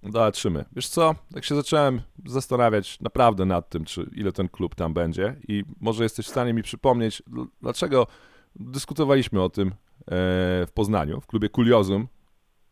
[0.02, 0.64] Zobaczymy.
[0.72, 5.36] Wiesz co, tak się zacząłem zastanawiać naprawdę nad tym, czy ile ten klub tam będzie
[5.48, 8.06] i może jesteś w stanie mi przypomnieć, dl- dlaczego
[8.56, 9.74] dyskutowaliśmy o tym
[10.66, 12.08] w Poznaniu, w klubie Kuriozum,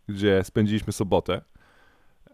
[0.09, 1.41] gdzie spędziliśmy sobotę.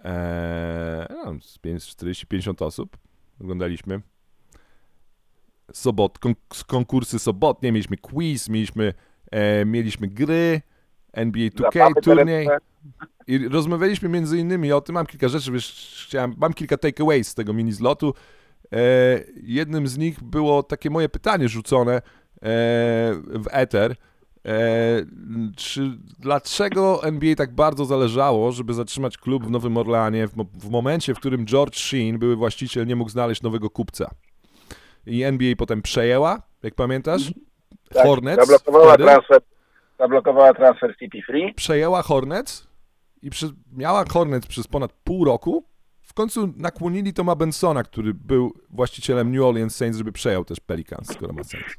[0.05, 2.97] E, no, z 40-50 osób
[3.41, 4.01] oglądaliśmy.
[5.73, 6.35] Sobot, kon,
[6.67, 8.95] konkursy sobotnie, mieliśmy quiz, mieliśmy,
[9.31, 10.63] e, mieliśmy gry,
[11.13, 12.49] NBA 2K, Zabawy turniej.
[13.27, 17.35] I rozmawialiśmy między innymi o tym, mam kilka rzeczy, wiesz, chciałem, mam kilka takeaways z
[17.35, 18.15] tego mini zlotu.
[18.73, 18.79] E,
[19.43, 22.03] jednym z nich było takie moje pytanie rzucone e,
[23.25, 23.97] w Ether.
[24.47, 25.05] E,
[25.57, 31.15] czy dlaczego NBA tak bardzo zależało, żeby zatrzymać klub w Nowym Orleanie w, w momencie,
[31.15, 34.11] w którym George Sheen, były właściciel, nie mógł znaleźć nowego kupca?
[35.07, 37.33] I NBA potem przejęła, jak pamiętasz?
[37.95, 38.41] Tak, Hornets.
[38.41, 39.05] Zablokowała wtedy?
[39.05, 39.41] transfer,
[39.99, 41.55] zablokowała transfer CP Free.
[41.55, 42.69] przejęła Hornets
[43.23, 45.65] i przy, miała Hornets przez ponad pół roku.
[46.03, 51.13] W końcu nakłonili Toma Bensona, który był właścicielem New Orleans Saints, żeby przejął też Pelicans,
[51.13, 51.75] skoro ma Saints.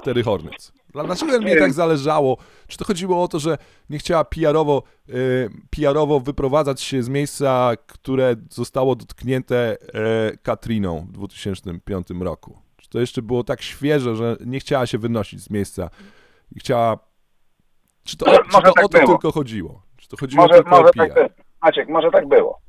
[0.00, 0.72] Wtedy Hornets.
[0.94, 2.36] Dla- Dlaczego NBA tak zależało?
[2.66, 3.58] Czy to chodziło o to, że
[3.90, 11.12] nie chciała PR-owo, y, PR-owo wyprowadzać się z miejsca, które zostało dotknięte e, Katriną w
[11.12, 12.58] 2005 roku?
[12.76, 15.90] Czy to jeszcze było tak świeże, że nie chciała się wynosić z miejsca
[16.56, 16.98] i chciała...
[18.04, 19.06] Czy to, Może- czy to tak o to było.
[19.12, 19.82] tylko chodziło?
[19.96, 21.14] Czy to chodziło Może, tylko może o tak PR?
[21.14, 21.28] było.
[21.62, 22.60] Maciek, może tak było.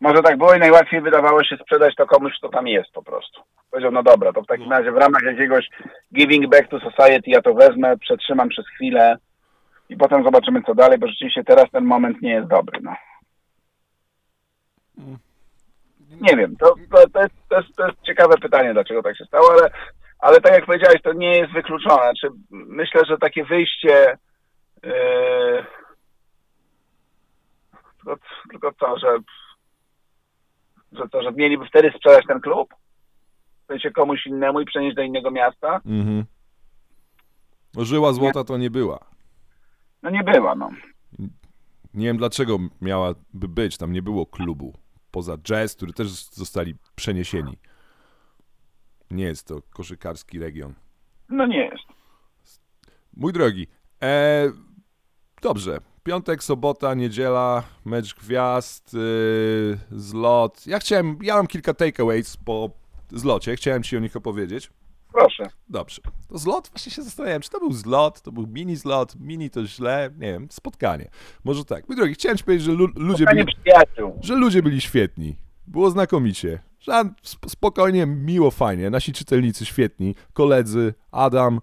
[0.00, 3.42] Może tak było i najłatwiej wydawało się sprzedać to komuś, kto tam jest po prostu.
[3.70, 5.68] Powiedział, no dobra, to w takim razie w ramach jakiegoś
[6.14, 9.16] giving back to society ja to wezmę, przetrzymam przez chwilę
[9.88, 12.94] i potem zobaczymy co dalej, bo rzeczywiście teraz ten moment nie jest dobry, no.
[16.20, 19.24] Nie wiem, to, to, to, jest, to, jest, to jest ciekawe pytanie, dlaczego tak się
[19.24, 19.70] stało, ale,
[20.18, 22.12] ale tak jak powiedziałeś, to nie jest wykluczone.
[22.20, 24.16] Czy myślę, że takie wyjście
[24.82, 25.64] yy,
[27.96, 28.16] tylko,
[28.50, 29.18] tylko to, że,
[30.92, 32.74] że to, że mieliby wtedy sprzedać ten klub,
[33.64, 36.24] w sensie komuś innemu i przenieść do innego miasta, Mhm.
[37.78, 38.98] Żyła złota to nie była.
[40.02, 40.70] no nie była, no.
[41.94, 44.74] Nie wiem dlaczego miałaby być, tam nie było klubu.
[45.10, 47.58] Poza jazz, który też zostali przeniesieni.
[49.10, 50.74] Nie jest to koszykarski region.
[51.28, 51.84] No nie jest.
[53.16, 53.66] Mój drogi,
[54.02, 54.44] e,
[55.42, 55.78] dobrze.
[56.04, 60.66] Piątek, sobota, niedziela, mecz gwiazd, y, zlot.
[60.66, 62.70] Ja chciałem, ja mam kilka takeaways po
[63.12, 64.70] zlocie, chciałem ci o nich opowiedzieć.
[65.12, 65.42] Proszę.
[65.68, 66.02] Dobrze.
[66.28, 69.66] To zlot, właśnie się zastanawiałem, czy to był zlot, to był mini zlot, mini to
[69.66, 71.10] źle, nie wiem, spotkanie.
[71.44, 71.88] Może tak.
[71.88, 73.44] Mój drogi, chciałem ci powiedzieć, że lu ludzie byli,
[74.20, 75.36] że ludzie byli świetni.
[75.66, 76.58] Było znakomicie.
[76.80, 78.90] Żad, sp- spokojnie, miło, fajnie.
[78.90, 81.60] Nasi czytelnicy świetni, koledzy, Adam,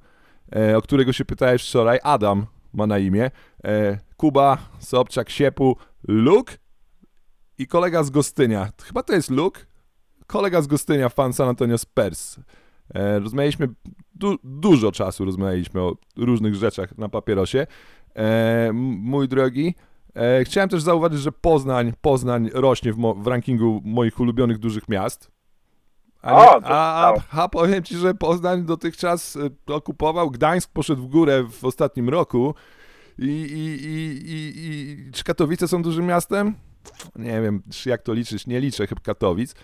[0.55, 3.31] e, o którego się pytałeś wczoraj, Adam ma na imię,
[3.63, 5.77] e, Kuba, Sobczak, Siepu,
[6.07, 6.57] Luke
[7.57, 8.69] i kolega z Gostynia.
[8.83, 9.61] Chyba to jest Luke?
[10.27, 12.39] Kolega z Gostynia, fan San Antonio Spurs.
[12.93, 13.67] E, rozmawialiśmy,
[14.15, 17.67] du dużo czasu rozmawialiśmy o różnych rzeczach na papierosie.
[18.15, 19.75] E, mój drogi,
[20.15, 25.31] e, chciałem też zauważyć, że Poznań, Poznań rośnie w, w rankingu moich ulubionych dużych miast.
[26.21, 31.43] A, nie, a, a, a powiem ci, że Poznań dotychczas okupował, Gdańsk poszedł w górę
[31.43, 32.55] w ostatnim roku
[33.19, 36.53] i, i, i, i, i czy Katowice są dużym miastem?
[37.15, 39.55] Nie wiem, czy jak to liczyć, nie liczę chyba Katowic.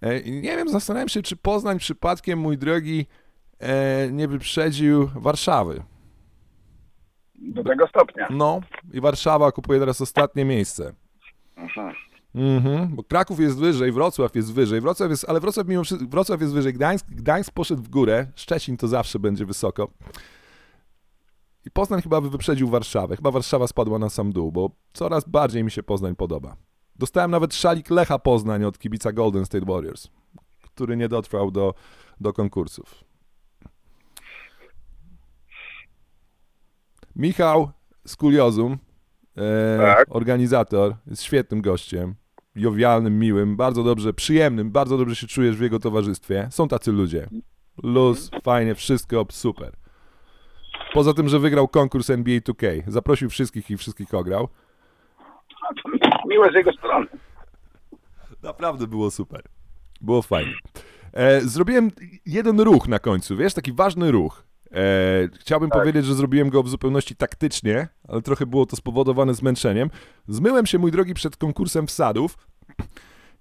[0.00, 3.06] E, Nie wiem, zastanawiam się, czy Poznań przypadkiem, mój drogi,
[3.58, 5.82] e, nie wyprzedził Warszawy.
[7.34, 8.28] Do tego stopnia.
[8.30, 8.60] No,
[8.92, 10.92] i Warszawa kupuje teraz ostatnie miejsce.
[11.56, 11.94] Mhm.
[12.34, 16.40] Mhm, bo Kraków jest wyżej, Wrocław jest wyżej, Wrocław jest, ale Wrocław mimo wszystko, Wrocław
[16.40, 19.88] jest wyżej, Gdańsk, Gdańsk poszedł w górę, Szczecin to zawsze będzie wysoko.
[21.66, 25.64] I Poznań chyba by wyprzedził Warszawę, chyba Warszawa spadła na sam dół, bo coraz bardziej
[25.64, 26.56] mi się Poznań podoba.
[26.96, 30.08] Dostałem nawet szalik Lecha Poznań od kibica Golden State Warriors,
[30.62, 31.74] który nie dotrwał do,
[32.20, 33.04] do konkursów.
[37.16, 37.70] Michał
[38.06, 38.78] z Kuriozum,
[39.36, 40.06] e, Tak.
[40.10, 42.14] organizator, jest świetnym gościem,
[42.54, 46.48] jowialnym, miłym, bardzo dobrze, przyjemnym, bardzo dobrze się czujesz w jego towarzystwie.
[46.50, 47.28] Są tacy ludzie.
[47.82, 49.76] Luz, fajnie, wszystko super.
[50.96, 52.82] Poza tym, że wygrał konkurs NBA 2K.
[52.86, 54.48] Zaprosił wszystkich i wszystkich ograł.
[56.28, 57.06] Miłe z jego strony.
[58.42, 59.42] Naprawdę było super.
[60.00, 60.54] Było fajnie.
[61.12, 61.90] E, zrobiłem
[62.26, 64.42] jeden ruch na końcu, wiesz, taki ważny ruch.
[64.72, 64.78] E,
[65.40, 69.90] chciałbym powiedzieć, że zrobiłem go w zupełności taktycznie, ale trochę było to spowodowane zmęczeniem.
[70.28, 72.38] Zmyłem się, mój drogi, przed konkursem wsadów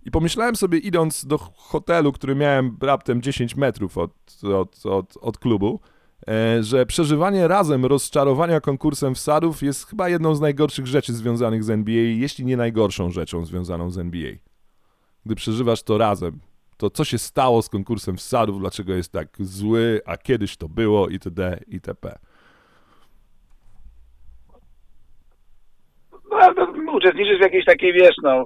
[0.05, 4.11] i pomyślałem sobie, idąc do hotelu, który miałem raptem 10 metrów od,
[4.43, 5.79] od, od, od klubu,
[6.61, 12.03] że przeżywanie razem rozczarowania konkursem wsadów jest chyba jedną z najgorszych rzeczy związanych z NBA,
[12.03, 14.31] jeśli nie najgorszą rzeczą związaną z NBA
[15.25, 16.39] gdy przeżywasz to razem,
[16.77, 21.09] to co się stało z konkursem wsadów, dlaczego jest tak zły, a kiedyś to było
[21.09, 21.59] itd.
[21.67, 22.15] itp.
[26.31, 28.45] No, to uczestniczysz w jakiejś takiej, wiesz, no,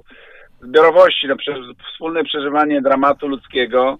[0.62, 1.54] zbiorowości, no, prze,
[1.92, 3.98] wspólne przeżywanie dramatu ludzkiego,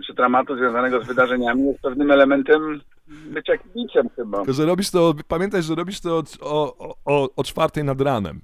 [0.00, 4.38] czy dramatu związanego z wydarzeniami jest pewnym elementem bycia kibicem chyba.
[4.38, 8.40] Tylko, że robisz to, pamiętaj, że robisz to o, o, o, o czwartej nad ranem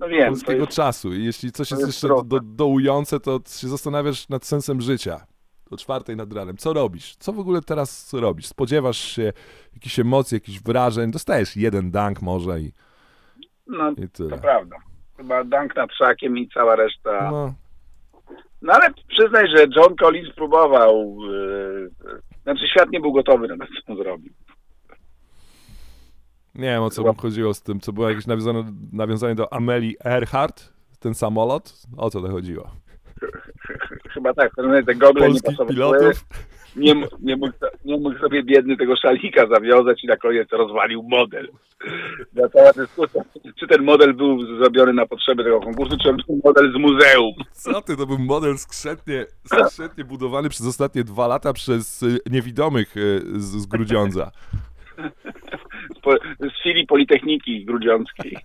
[0.00, 3.68] No wiem, polskiego jest, czasu i jeśli coś jest jest jeszcze do, dołujące, to się
[3.68, 5.26] zastanawiasz nad sensem życia.
[5.70, 6.56] O czwartej nad ranem.
[6.56, 7.16] Co robisz?
[7.16, 8.46] Co w ogóle teraz robisz?
[8.46, 9.32] Spodziewasz się
[9.74, 11.10] jakichś emocji, jakichś wrażeń?
[11.10, 12.72] Dostajesz jeden dunk może i,
[13.66, 14.76] no, i to prawda.
[15.16, 17.30] Chyba Dunk nad szakiem i cała reszta.
[17.30, 17.54] No,
[18.64, 21.90] No ale przyznaj, że John Collins próbował, yy,
[22.42, 24.32] znaczy świat nie był gotowy na to, co on zrobił.
[26.54, 29.94] Nie wiem o co mu chodziło z tym, co było jakieś nawiązane, nawiązanie do Amelie
[30.04, 31.82] Earhart, ten samolot.
[31.96, 32.70] O co to chodziło?
[34.24, 34.52] Chyba tak,
[34.86, 35.74] te gogle nie Polskich pasowały.
[35.74, 36.24] pilotów.
[36.76, 37.52] Nie, nie, mógł,
[37.84, 41.48] nie mógł sobie biedny tego szalika zawiązać i na koniec rozwalił model.
[42.32, 43.22] Była cała dyskusja,
[43.60, 47.34] czy ten model był zrobiony na potrzeby tego konkursu, czy on był model z muzeum.
[47.52, 52.96] Co ty, to był model skrzętnie, skrzętnie budowany przez ostatnie dwa lata przez y, niewidomych
[52.96, 54.30] y, z, z Grudziądza.
[54.98, 58.36] Z, z filii Politechniki Grudziąckiej.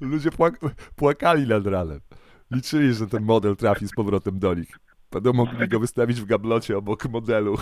[0.00, 2.00] Ludzie płak- płakali nad ranem.
[2.50, 4.68] Liczyli, że ten model trafi z powrotem do nich.
[5.12, 7.56] Będą mogli go wystawić w gablocie obok modelu.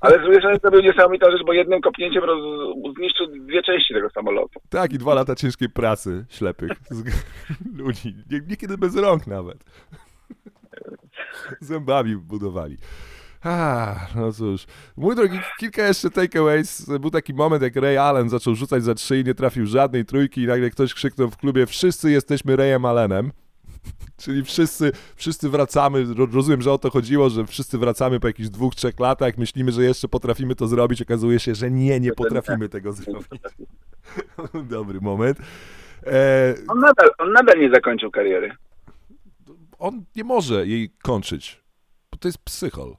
[0.00, 2.38] Ale z drugiej strony to był niesamowita rzecz, bo jednym kopnięciem roz,
[2.96, 4.60] zniszczył dwie części tego samolotu.
[4.68, 7.04] Tak, i dwa lata ciężkiej pracy ślepych z
[7.82, 8.14] ludzi.
[8.30, 9.64] Nie- Niekiedy bez rąk nawet.
[11.60, 12.76] Zębami budowali.
[13.44, 14.66] A, no cóż.
[14.96, 16.86] Mój drogi, kilka jeszcze takeaways.
[17.00, 20.42] Był taki moment, jak Ray Allen zaczął rzucać za trzy i nie trafił żadnej trójki
[20.42, 23.32] i nagle ktoś krzyknął w klubie wszyscy jesteśmy Rayem Allenem.
[24.22, 28.48] Czyli wszyscy, wszyscy wracamy, ro- rozumiem, że o to chodziło, że wszyscy wracamy po jakichś
[28.48, 32.68] dwóch, trzech latach, myślimy, że jeszcze potrafimy to zrobić, okazuje się, że nie, nie potrafimy
[32.68, 33.26] tego zrobić.
[34.70, 35.38] Dobry moment.
[36.06, 38.50] E, On nadal, on nadal nie zakończył kariery.
[39.78, 41.62] on nie może jej kończyć,
[42.12, 42.96] bo to jest psychol.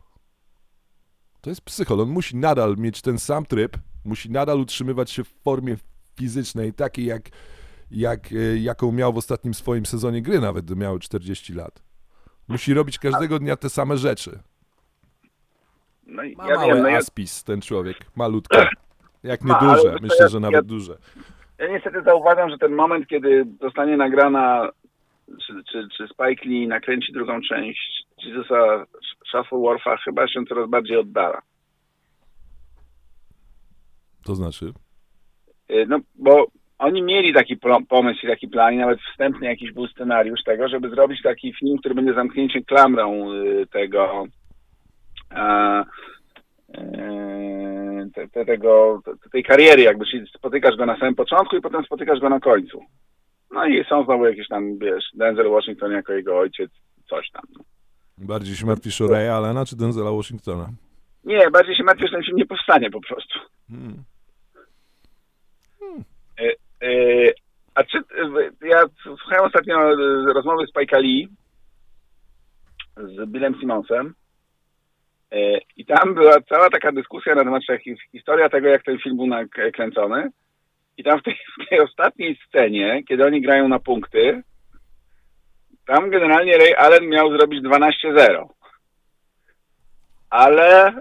[1.41, 2.01] To jest psychol.
[2.01, 5.75] On musi nadal mieć ten sam tryb, musi nadal utrzymywać się w formie
[6.19, 7.29] fizycznej, takiej jak,
[7.91, 11.83] jak, e, jaką miał w ostatnim swoim sezonie gry, nawet gdy miał 40 lat.
[12.47, 14.39] Musi robić każdego dnia te same rzeczy.
[16.07, 18.57] No, i Ma ja mały wiem, no ja, aspis ten człowiek, malutki.
[19.23, 20.97] Jak nie duże, myślę, ja- że ja- nawet duże.
[21.57, 24.69] ja niestety zauważam, że ten moment, kiedy zostanie nagrana,
[25.27, 28.85] czy, czy, czy Spike Lee nakręci drugą część Jesusa
[29.31, 31.41] Shufflewortha, chyba się coraz bardziej oddala.
[34.23, 34.73] To znaczy?
[35.71, 36.45] Y, No, bo
[36.81, 37.57] oni mieli taki
[37.89, 41.77] pomysł i taki plan, i nawet wstępny jakiś był scenariusz tego, żeby zrobić taki film,
[41.77, 44.25] który będzie zamknięciem klamrą y, tego
[45.31, 45.83] e,
[46.73, 51.61] e, te, te, tego, te, tej kariery, jakby, czyli spotykasz go na samym początku i
[51.61, 52.85] potem spotykasz go na końcu.
[53.51, 56.71] No i są znowu jakieś tam, wiesz, Denzel Washington jako jego ojciec,
[57.09, 57.43] coś tam.
[58.17, 60.69] Bardziej się martwisz o Raya Allena czy Denzela Washingtona?
[61.23, 63.39] Nie, bardziej się martwię, że ten film nie powstanie po prostu.
[63.69, 64.03] Hmm.
[66.81, 66.87] E,
[67.75, 69.95] A czy e, ja słuchałem ostatnio e,
[70.33, 71.27] rozmowy z Spike'a Lee
[72.97, 74.13] z Billem Simmonsem
[75.31, 79.17] e, i tam była cała taka dyskusja na temat his- historia tego, jak ten film
[79.17, 80.31] był nakręcony
[80.97, 84.43] i tam w tej, w tej ostatniej scenie, kiedy oni grają na punkty,
[85.85, 88.47] tam generalnie Ray Allen miał zrobić 12-0.
[90.29, 90.93] Ale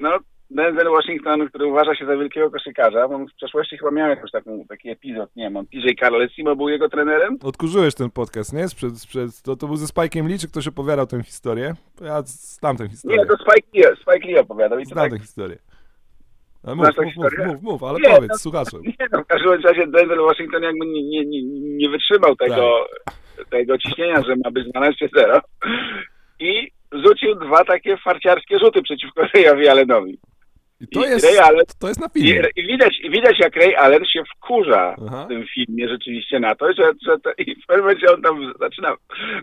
[0.00, 0.18] no,
[0.50, 4.30] Denzel Washington, który uważa się za wielkiego koszykarza, bo on w przeszłości chyba miał jakiś
[4.68, 7.38] taki epizod, nie wiem, on PJ Carlesimo był jego trenerem.
[7.42, 8.68] Odkurzyłeś ten podcast, nie?
[8.68, 11.74] Sprzed, sprzed, to, to był ze Spike'em Lee, czy ktoś opowiadał tę historię?
[12.00, 13.18] Ja znam tę historię.
[13.18, 14.78] Nie, to Spike Lee, Spike Lee opowiadał.
[14.78, 15.58] I Znam tak, tę historię.
[16.64, 18.80] Mów, mów, mów, mów, mów, ale Nie, powiedz no- słuchaczom.
[19.00, 22.86] nie, no, w każdym razie Denzel Washington jakby nie, nie, nie, nie wytrzymał tego,
[23.50, 25.40] tego ciśnienia, że ma być 12-0.
[26.40, 30.18] I rzucił dwa takie farciarskie rzuty przeciwko Rayowi Allenowi.
[30.80, 32.42] I to I jest, Ray Allen- to jest na filmie.
[32.56, 35.24] I widać, i widać, jak Ray Allen się wkurza Aha.
[35.24, 38.52] w tym filmie rzeczywiście na to, że, że to, i w pewnym momencie on tam
[38.60, 38.94] zaczyna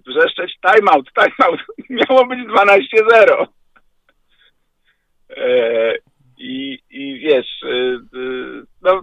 [0.08, 1.60] wrzeszczeć timeout, timeout.
[2.10, 3.46] Miało być 12-0.
[5.38, 5.94] E,
[6.38, 9.02] i, I wiesz, e, e, no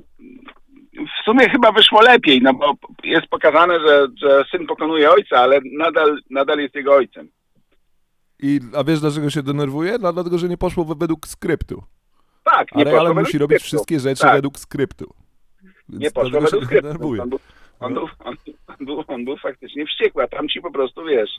[0.95, 5.61] w sumie chyba wyszło lepiej, no bo jest pokazane, że, że syn pokonuje ojca, ale
[5.73, 7.29] nadal, nadal jest jego ojcem.
[8.43, 9.99] I, a wiesz dlaczego się denerwuje?
[9.99, 11.83] Dlatego, że nie poszło we- według skryptu.
[12.45, 13.65] Tak, nie według musi robić skryptu.
[13.67, 14.35] wszystkie rzeczy Tak.
[14.35, 15.15] według skryptu.
[15.89, 16.89] Więc Nie poszło według skryptu.
[16.91, 17.17] On był,
[17.81, 18.37] on, był, on,
[18.81, 21.31] był, on był faktycznie wściekły, a tam ci po prostu, wiesz,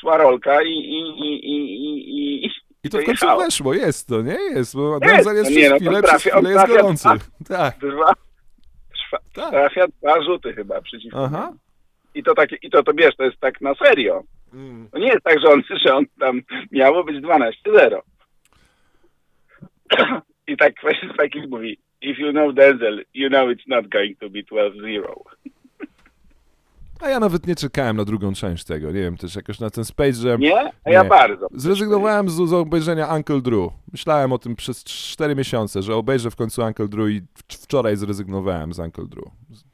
[0.00, 2.50] szła rolka i, i, i, i, i,
[2.84, 4.38] i, to w końcu weszło, jest to, nie?
[4.54, 6.66] Jest, bo Jest, Denzel jest no nie, przez no chwilę, trafia- przez on chwilę jest
[6.66, 7.08] gorący.
[7.40, 7.56] dwa.
[7.56, 8.12] Tak, Dwa,
[9.34, 9.50] tak.
[9.50, 11.24] trafia dwa rzuty chyba przeciwko.
[11.24, 11.52] Aha.
[12.14, 14.22] I to takie, i to, to wiesz, to jest tak na serio.
[14.54, 14.88] Mm.
[14.92, 16.42] To nie jest tak, że on, że on tam
[16.72, 18.00] miało być 12-0.
[20.46, 24.30] I tak właśnie Spike mówi, if you know Denzel, you know it's not going to
[24.30, 25.02] be 12-0.
[27.00, 29.84] A ja nawet nie czekałem na drugą część tego, nie wiem, też jakoś na ten
[29.84, 30.70] space, że Nie?
[30.84, 31.08] A ja Nie.
[31.08, 31.46] bardzo.
[31.54, 33.70] zrezygnowałem z, z obejrzenia Uncle Drew.
[33.92, 38.72] Myślałem o tym przez 4 miesiące, że obejrzę w końcu Uncle Drew i wczoraj zrezygnowałem
[38.72, 39.24] z Uncle Drew.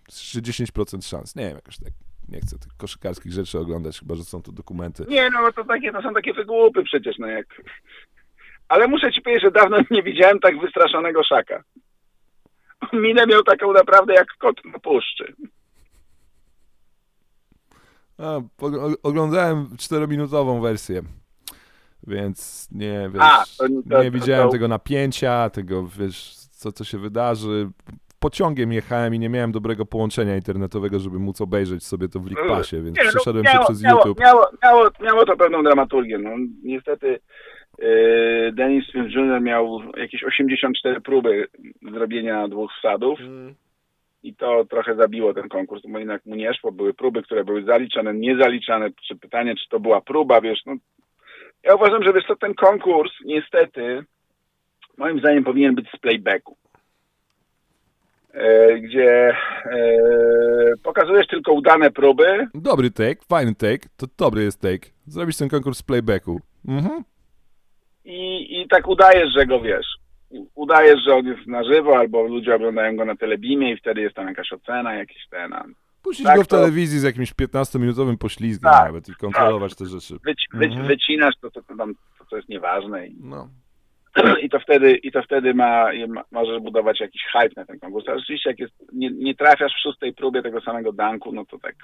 [0.08, 1.92] Z- 10% szans, nie wiem, jakoś tak
[2.28, 5.04] nie chcę tych koszykarskich rzeczy oglądać, chyba, że są to dokumenty.
[5.08, 7.46] Nie, no to, takie, to są takie wygłupy przecież, no jak...
[8.72, 11.62] Ale muszę ci powiedzieć, że dawno nie widziałem tak wystraszonego szaka.
[12.92, 15.34] Minę miał taką naprawdę jak kot na puszczy.
[18.18, 18.40] A,
[19.02, 21.02] oglądałem 4-minutową wersję,
[22.06, 26.84] więc nie, wiesz, A, to- to- nie widziałem to- tego napięcia, tego, wiesz, co, co
[26.84, 27.70] się wydarzy.
[28.18, 32.48] Pociągiem jechałem i nie miałem dobrego połączenia internetowego, żeby móc obejrzeć sobie to w League
[32.48, 34.20] Passie, więc Nie, no, przeszedłem miało, się przez miało, YouTube.
[34.20, 36.18] Miało, miało, miało to pewną dramaturgię.
[36.18, 36.30] No,
[36.62, 37.20] niestety
[37.82, 39.40] yy, Dennis Smith Jr.
[39.40, 41.46] miał jakieś 84 próby
[41.92, 43.18] zrobienia dwóch wsadów
[44.22, 46.72] i to trochę zabiło ten konkurs, bo jednak mu nie szło.
[46.72, 48.90] Były próby, które były zaliczane, niezaliczane.
[49.08, 50.74] Czy pytanie, czy to była próba, wiesz, no.
[51.64, 54.04] Ja uważam, że wiesz co, ten konkurs niestety
[54.98, 56.56] moim zdaniem powinien być z playbacku.
[58.34, 59.88] E, gdzie e,
[60.82, 64.90] pokazujesz tylko udane próby, Dobry take, fajny take, to dobry jest take.
[65.06, 66.40] Zrobić ten konkurs z playbacku.
[66.68, 67.04] Mhm.
[68.04, 69.86] I, i tak udajesz, że go wiesz.
[70.54, 74.14] Udajesz, że on jest na żywo, albo ludzie oglądają go na telebimie i wtedy jest
[74.16, 75.52] tam jakaś ocena, jakiś ten.
[76.02, 79.86] Puścić Tak, go w to- telewizji z jakimś 15-minutowym poślizgiem Tak, nawet i kontrolować te
[79.86, 80.14] rzeczy.
[80.24, 80.86] Wyci, wy, Mhm.
[80.86, 83.48] Wycinasz to, to, to, tam, to, co jest nieważne i, No.
[84.42, 88.08] i to wtedy, i to wtedy ma, ma, możesz budować jakiś hype na ten konkurs.
[88.08, 91.58] A rzeczywiście, jak jest, nie, nie trafiasz w szóstej próbie tego samego danku, no to
[91.58, 91.74] tak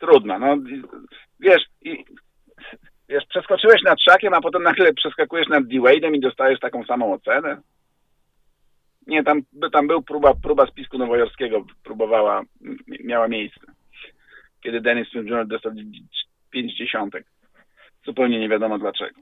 [0.00, 0.38] trudno.
[0.38, 0.56] No,
[1.40, 2.04] wiesz, i,
[3.10, 7.60] wiesz, przeskoczyłeś nad szakiem, a potem nagle przeskakujesz nad D-Wade'em i dostajesz taką samą ocenę.
[9.06, 9.42] Nie, tam,
[9.72, 12.42] tam był próba, próba spisku nowojorskiego, próbowała,
[13.04, 13.60] miała miejsce.
[14.60, 15.46] Kiedy Dennis Jr.
[15.46, 15.72] dostał
[16.50, 17.26] 5 dziesiątek.
[18.06, 19.20] Zupełnie nie wiadomo dlaczego.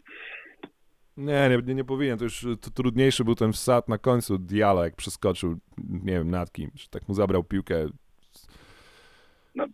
[1.17, 2.19] Nie, nie, nie, nie powinien.
[2.19, 6.53] To już to trudniejszy był ten wsad na końcu Diala, jak przeskoczył, nie wiem, nad
[6.53, 6.89] kimś.
[6.89, 7.87] Tak mu zabrał piłkę
[9.55, 9.67] No,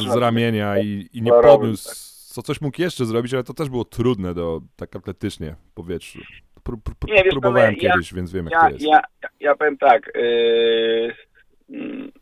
[0.00, 2.11] z, ramienia i, i nie podniósł.
[2.32, 6.18] Co coś mógł jeszcze zrobić, ale to też było trudne do, tak atletycznie w powietrzu.
[6.64, 8.84] Pró, pró, pró, Nie, wiesz, próbowałem to ja- kiedyś, więc wiem jak Ja, to jest.
[8.84, 10.12] ja, ja, ja powiem tak.
[10.14, 12.12] Yy,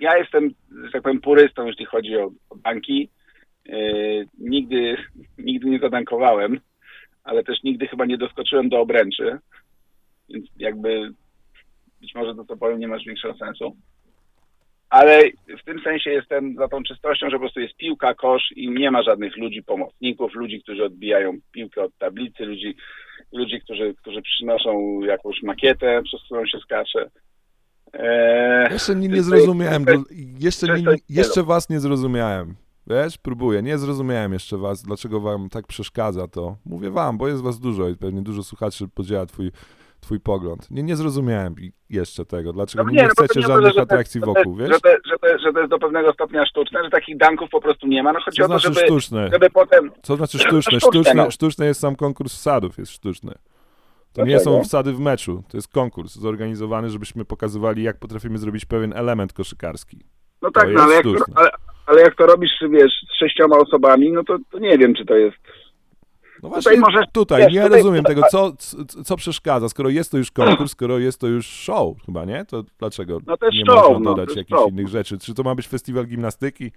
[0.00, 0.50] ja jestem,
[0.84, 3.10] że tak powiem, purystą, jeśli chodzi o, o banki.
[3.66, 4.96] Yy, nigdy,
[5.38, 6.60] nigdy nie zadankowałem,
[7.24, 9.38] ale też nigdy chyba nie doskoczyłem do obręczy.
[10.28, 11.12] Więc jakby
[12.00, 13.76] być może to, co powiem, nie ma większego sensu.
[14.90, 15.22] Ale
[15.60, 18.90] w tym sensie jestem za tą czystością, że po prostu jest piłka, kosz i nie
[18.90, 22.76] ma żadnych ludzi pomocników, ludzi, którzy odbijają piłkę od tablicy, ludzi,
[23.32, 27.10] ludzi którzy, którzy przynoszą jakąś makietę, przez którą się skacze.
[27.92, 29.92] Eee, Jeszcze nie, nie zrozumiałem, to
[30.38, 32.54] jeszcze, nie, jeszcze was nie zrozumiałem.
[32.86, 36.56] Wiesz, próbuję, nie zrozumiałem jeszcze was, dlaczego wam tak przeszkadza to.
[36.66, 39.50] Mówię wam, bo jest was dużo i pewnie dużo słuchaczy podziela twój,
[40.00, 40.70] twój pogląd.
[40.70, 41.54] Nie, nie zrozumiałem
[41.90, 44.68] jeszcze tego, dlaczego No nie, no bo to chcecie nie żadnych może, atrakcji wokół, wiesz?
[44.68, 47.60] Że to, że, to, że to jest do pewnego stopnia sztuczne, że takich danków po
[47.60, 48.12] prostu nie ma.
[48.12, 49.28] No chodzi Co o to, znaczy żeby, sztuczne?
[49.32, 49.90] żeby potem...
[50.02, 50.62] Co znaczy sztuczne?
[50.62, 51.30] Sztuczne, Sztuczne, no.
[51.30, 53.34] sztuczne jest sam konkurs wsadów, jest sztuczny.
[54.12, 58.64] To nie są wsady w meczu, to jest konkurs zorganizowany, żebyśmy pokazywali, jak potrafimy zrobić
[58.64, 59.98] pewien element koszykarski.
[60.42, 61.50] No tak, no, ale, jak ale,
[61.86, 65.14] ale jak to robisz, wiesz, z sześcioma osobami, no to, to nie wiem, czy to
[65.16, 65.36] jest...
[66.42, 70.10] No właśnie, możesz- tutaj, wiesz, nie tutaj- rozumiem tego, co, co, co przeszkadza, skoro jest
[70.10, 72.44] to już konkurs, skoro jest to już show, chyba, nie?
[72.44, 74.70] To dlaczego No to nie show, można no, dodać jest jakichś show.
[74.72, 75.18] innych rzeczy?
[75.18, 76.72] Czy to ma być festiwal gimnastyki?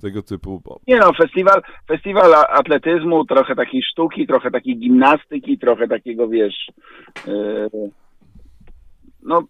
[0.00, 0.62] tego typu.
[0.64, 0.80] Bo...
[0.88, 6.66] Nie no, festiwal, festiwal atletyzmu, trochę takiej sztuki, trochę takiej gimnastyki, trochę takiego, wiesz,
[7.26, 7.68] yy,
[9.22, 9.42] no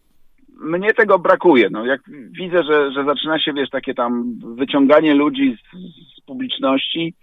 [0.61, 1.69] mnie tego brakuje.
[1.71, 2.01] No, jak
[2.31, 5.77] widzę, że, że zaczyna się, wiesz, takie tam wyciąganie ludzi z,
[6.19, 7.15] z publiczności,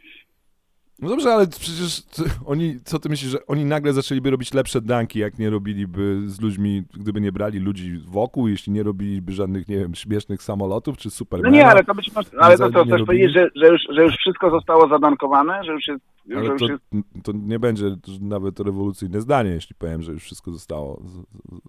[0.99, 2.03] No dobrze, ale przecież
[2.45, 6.41] oni, co ty myślisz, że oni nagle zaczęliby robić lepsze danki, jak nie robiliby z
[6.41, 11.07] ludźmi, gdyby nie brali ludzi wokół, jeśli nie robiliby żadnych, nie wiem, śmiesznych samolotów czy
[11.07, 11.57] No Supermana?
[11.57, 14.03] nie, ale to być może, ale to, to nie chcesz powiedzieć, że, że, już, że
[14.03, 16.83] już wszystko zostało zadankowane, że już jest, że Ale już to, jest
[17.23, 17.85] to nie będzie
[18.21, 21.13] nawet rewolucyjne zdanie, jeśli powiem, że już wszystko zostało z,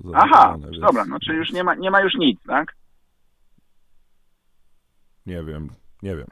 [0.08, 2.76] z, Aha, więc dobra, no czyli już nie ma, nie ma już nic, tak?
[5.26, 5.68] Nie wiem,
[6.02, 6.26] nie wiem.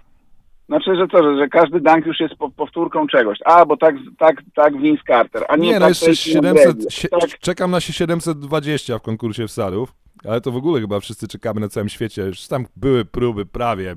[0.69, 3.39] Znaczy, że co, że, że każdy dank już jest po, powtórką czegoś.
[3.45, 6.27] A, bo tak, tak, tak Vince Carter, a nie, Nie, no tak jeszcze to jest
[6.27, 6.91] Ian 700, Brady.
[6.91, 9.95] sie, Tak, czekam na się 720 w konkursie wsadów,
[10.29, 13.97] ale to w ogóle chyba wszyscy czekamy na całym świecie, już tam były próby, prawie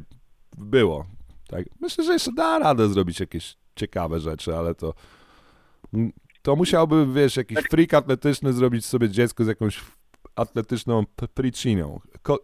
[0.58, 1.06] było.
[1.50, 1.66] Tak.
[1.82, 4.94] Myślę, że jeszcze da radę zrobić jakieś ciekawe rzeczy, ale to
[6.42, 7.70] to musiałby, wiesz, jakiś Tak.
[7.70, 9.82] freak atletyczny zrobić sobie dziecko z jakąś
[10.36, 12.00] atletyczną p- priciną.
[12.22, 12.40] Ko-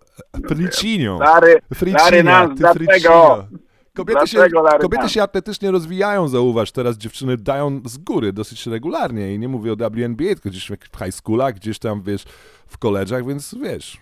[1.94, 2.86] Larry Nance, ty dlaczego?
[2.88, 3.48] fricino.
[3.96, 4.40] Kobiety, się,
[4.82, 9.74] kobiety się atletycznie rozwijają, zauważ, teraz dziewczyny dają z góry dosyć regularnie i nie mówię
[9.74, 12.24] o WNBA, tylko gdzieś w high schoolach, gdzieś tam, wiesz,
[12.68, 13.98] w koleżach, więc wiesz,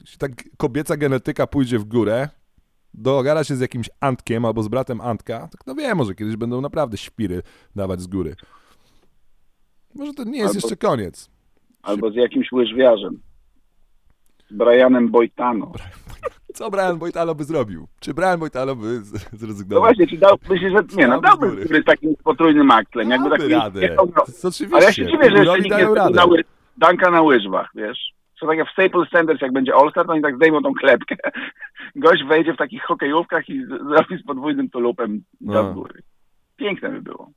[0.00, 2.28] jeśli tak kobieca genetyka pójdzie w górę,
[2.94, 6.60] dogada się z jakimś Antkiem albo z bratem Antka, to kto wie, może kiedyś będą
[6.60, 7.42] naprawdę świry
[7.76, 8.36] dawać z góry.
[9.94, 11.30] Może to nie jest Albo- jeszcze koniec.
[11.82, 13.20] albo z jakimś łyżwiarzem.
[14.50, 15.72] Z Brianem Boitano.
[16.54, 17.88] Co Brian Boitalo by zrobił?
[18.00, 19.82] Czy Brian Boitalo by z- No zrezygnował?
[19.84, 23.80] właśnie, czy dał, myślisz, że nie, no Dałby z takim potrójnym akclem, jakby taki radę.
[23.80, 24.76] jechał, no, Oczywiście.
[24.76, 26.20] Ale ja się dziwię, że jeszcze nikt nie radę.
[26.76, 28.12] danka na łyżwach, wiesz.
[28.40, 31.16] Co tak jak w Staples Center, jak będzie All-Star, to oni tak zdejmą tą klepkę.
[31.96, 35.52] Gość wejdzie w takich hokejówkach i zrobi z podwójnym tulupem No.
[35.52, 36.02] do góry.
[36.56, 37.30] Piękne by było.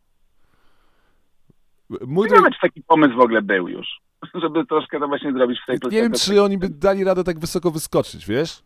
[2.07, 3.87] Mój Nie wiem, czy taki pomysł w ogóle był już.
[4.41, 7.39] Żeby troszkę to właśnie zrobić w Staples nie wiem, czy oni by dali radę tak
[7.39, 8.63] wysoko wyskoczyć, wiesz?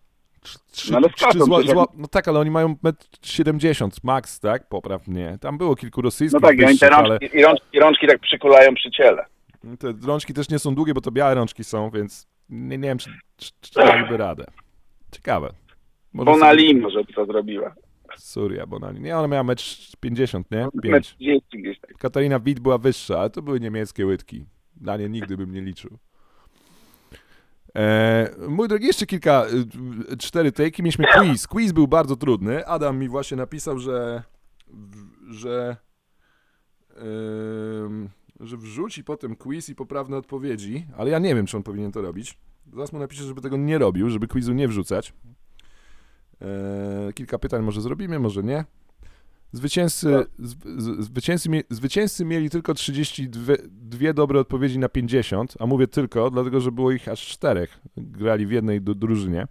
[0.71, 4.69] Czy, No ale zła, zła, no tak, ale oni mają 1,70 m max, tak?
[4.69, 5.37] Popraw mnie.
[5.41, 7.79] Tam było kilku rosyjskich No tak, i oni te wyższych, ale rączki, i, rączki, i
[7.79, 9.25] rączki tak przykulają przy ciele.
[9.79, 12.97] te rączki też nie są długie, bo to białe rączki są, więc nie, nie wiem,
[12.97, 14.45] czy, czy, czy daliby radę.
[15.11, 15.49] Ciekawe.
[16.13, 17.75] Może Bonali sobie- może by to zrobiła.
[18.17, 19.01] Surya Bonali.
[19.01, 20.57] Nie, ona miała mecz 50, nie?
[20.65, 21.07] Metr 5.
[21.15, 21.97] 30 gdzieś tak.
[21.97, 24.45] Katarina Witt była wyższa, ale to były niemieckie łydki.
[24.81, 25.97] Na nie nigdy bym nie liczył.
[27.75, 29.45] E, mój drogi, jeszcze kilka,
[30.11, 30.83] y, cztery tejki.
[30.83, 31.47] Mieliśmy quiz.
[31.47, 32.67] Quiz był bardzo trudny.
[32.67, 34.23] Adam mi właśnie napisał, że
[35.29, 35.77] że
[38.39, 42.01] że wrzuci potem quiz i poprawne odpowiedzi, ale ja nie wiem, czy on powinien to
[42.01, 42.37] robić.
[42.73, 45.13] Zaraz mu napiszę, żeby tego nie robił, żeby quizu nie wrzucać.
[46.41, 48.65] E, kilka pytań może zrobimy, może nie.
[49.51, 50.55] Zwycięzcy, z,
[51.05, 56.71] zwycięzcy, zwycięzcy mieli tylko 32 dwie dobre odpowiedzi na 50, a mówię tylko, dlatego że
[56.71, 57.79] było ich aż czterech.
[57.97, 59.47] Grali w jednej drużynie.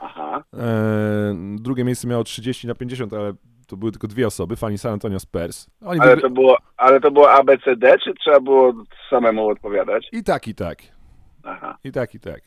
[0.00, 0.44] Aha.
[0.54, 3.32] E, drugie miejsce miało 30 na 50, ale
[3.66, 5.66] to były tylko dwie osoby, fani San Antonio Spurs.
[5.84, 8.72] Oni Ale to było, ale to było ABCD, czy trzeba było
[9.10, 10.08] samemu odpowiadać?
[10.12, 10.78] I tak, i tak.
[11.44, 11.78] Aha.
[11.84, 12.40] I tak, i tak.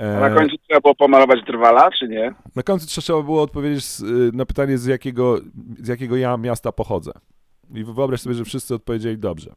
[0.00, 2.34] A E, na końcu trzeba było pomalować drwala, czy nie?
[2.56, 5.38] na końcu trzeba było odpowiedzieć y, na pytanie, z jakiego,
[5.78, 7.12] z jakiego ja miasta pochodzę.
[7.74, 9.52] I wyobraź sobie, że wszyscy odpowiedzieli dobrze.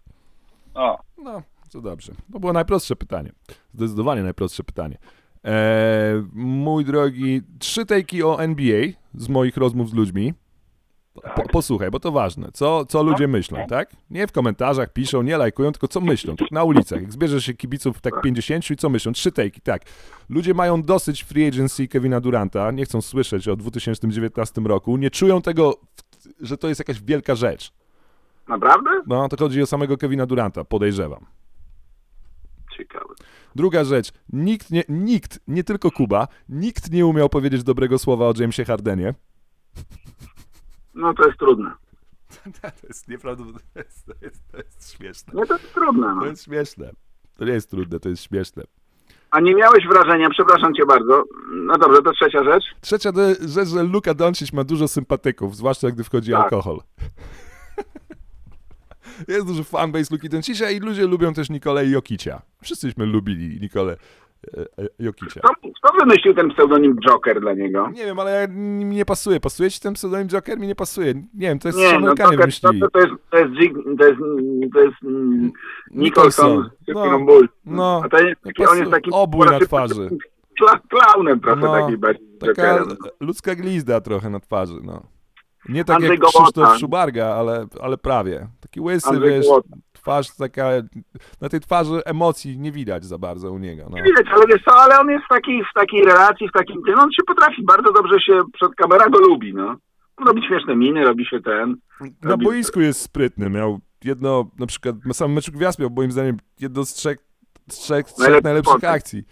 [0.74, 1.42] O, No,
[1.72, 2.14] to dobrze.
[2.34, 3.32] To było najprostsze pytanie.
[3.74, 4.98] Zdecydowanie najprostsze pytanie.
[5.44, 5.54] Eee,
[6.34, 10.34] mój drogi, trzy tejki o NBA z moich rozmów z ludźmi.
[11.14, 12.50] Po, posłuchaj, bo to ważne.
[12.54, 13.92] Co, co ludzie myślą, tak?
[14.10, 17.02] Nie w komentarzach piszą, nie lajkują, tylko co myślą, tak na ulicach.
[17.02, 19.12] Jak zbierzesz się kibiców tak 50 i co myślą?
[19.12, 19.82] Trzy tejki, tak.
[20.30, 25.42] Ludzie mają dosyć free agency Kevina Duranta, nie chcą słyszeć o 2019 roku, nie czują
[25.42, 25.74] tego,
[26.42, 27.74] że to jest jakaś wielka rzecz.
[28.48, 28.90] naprawdę?
[29.08, 31.26] No, to chodzi o samego Kevina Duranta, podejrzewam.
[32.78, 33.14] Ciekawe.
[33.56, 38.34] Druga rzecz, nikt nie, nikt, nie tylko Kuba, nikt nie umiał powiedzieć dobrego słowa o
[38.40, 39.14] Jamesie Hardenie.
[40.94, 41.72] No to jest trudne.
[42.82, 45.34] To jest nieprawdopodobne, to jest, to jest, to jest śmieszne.
[45.36, 46.14] Nie, to jest trudne.
[46.16, 46.22] No.
[46.22, 46.92] To jest śmieszne.
[47.36, 48.64] To nie jest trudne, to jest śmieszne.
[49.32, 51.24] A nie miałeś wrażenia, przepraszam cię bardzo,
[51.56, 52.64] no dobrze, to trzecia rzecz.
[52.82, 53.12] Trzecia
[53.48, 56.44] rzecz, że Luka Doncic ma dużo sympatyków, zwłaszcza gdy wchodzi Tak.
[56.44, 56.80] alkohol.
[59.28, 62.42] Jest duży fanbase Luki Doncicia i ludzie lubią też Nikolę Jokicia.
[62.62, 63.98] Wszyscyśmy lubili Nikolę
[65.00, 65.40] Jokicia.
[65.40, 67.90] Kto, kto wymyślił ten pseudonim Joker dla niego?
[67.90, 69.40] Nie wiem, ale mi nie pasuje.
[69.40, 70.60] Pasuje ci ten pseudonim Joker?
[70.60, 71.14] Mi nie pasuje.
[71.14, 72.80] Nie wiem, to jest Nie, no Joker, wymyślili.
[72.80, 74.20] to, to jest, to jest, Jig- to jest,
[74.74, 75.52] to jest mm,
[75.92, 76.70] Nicholson Nicholson.
[76.88, 78.02] No, no, no.
[78.06, 79.10] A to jest, taki- on jest taki...
[79.14, 80.10] Obój na twarzy.
[80.60, 82.98] kla, klaunem trochę No, takiej bardziej Taka jokerem.
[83.20, 85.04] ludzka glizda trochę na twarzy, no.
[85.70, 86.40] Nie tak Andrzej jak Gołota.
[86.42, 88.48] Krzysztof Szubarga, ale, ale prawie.
[88.60, 89.70] Taki łysy, Andrzej wiesz, Gołota.
[90.04, 90.70] Twarz taka...
[91.42, 93.98] Na tej twarzy emocji nie widać za bardzo u niego, no.
[93.98, 96.84] Nie widać, ale wiesz co, ale on jest w takiej, w takiej relacji, w takim
[96.86, 99.76] tym, on się potrafi, bardzo dobrze się przed kamerą go lubi, no.
[100.26, 101.76] Robi śmieszne miny, robi się ten.
[102.22, 103.50] Na robi- boisku jest sprytny.
[103.50, 107.18] Miał jedno, na przykład, na samym meczu gwiazd miał moim zdaniem jedno z trzech,
[107.70, 109.24] z trzech, z trzech Najlepszy najlepszych akcji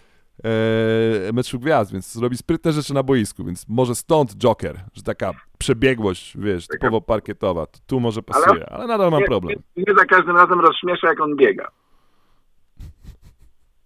[0.44, 5.32] e, meczu gwiazd, więc robi sprytne rzeczy na boisku, więc może stąd Joker, że taka
[5.58, 9.60] przebiegłość, wiesz, typowo parkietowa, to tu może pasuje, ale nadal mam problem.
[9.76, 11.68] Nie, nie za każdym razem rozśmiesza, jak on biega.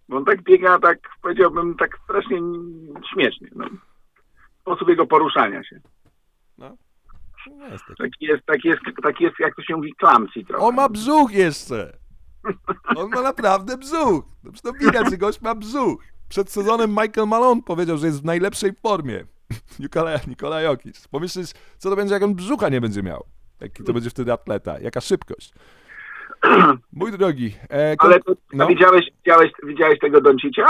[0.10, 2.38] Bo on tak biega, tak powiedziałbym, tak strasznie
[3.14, 3.48] śmiesznie.
[3.56, 3.66] No.
[4.62, 5.80] Sposób jego poruszania się.
[6.58, 6.78] No,
[7.72, 7.98] jest taki.
[8.04, 10.66] Taki jest, taki jest, taki jest jak to się mówi, clumsy trochę.
[10.66, 11.98] On ma brzuch jeszcze!
[12.98, 14.26] On ma naprawdę brzuch!
[14.44, 16.04] No to widać, że gość ma brzuch.
[16.30, 19.24] Przed sezonem Michael Malone powiedział, że jest w najlepszej formie.
[19.80, 21.08] Nikola, Nikola Jokic.
[21.08, 23.26] Pomyślisz, co to będzie, jak on brzucha nie będzie miał.
[23.62, 24.80] Jaki to będzie wtedy atleta.
[24.80, 25.54] Jaka szybkość.
[26.94, 27.54] Mój drogi.
[27.70, 28.68] E, kon- Ale to, no.
[28.68, 30.66] widziałeś, widziałeś, widziałeś tego Doncicia?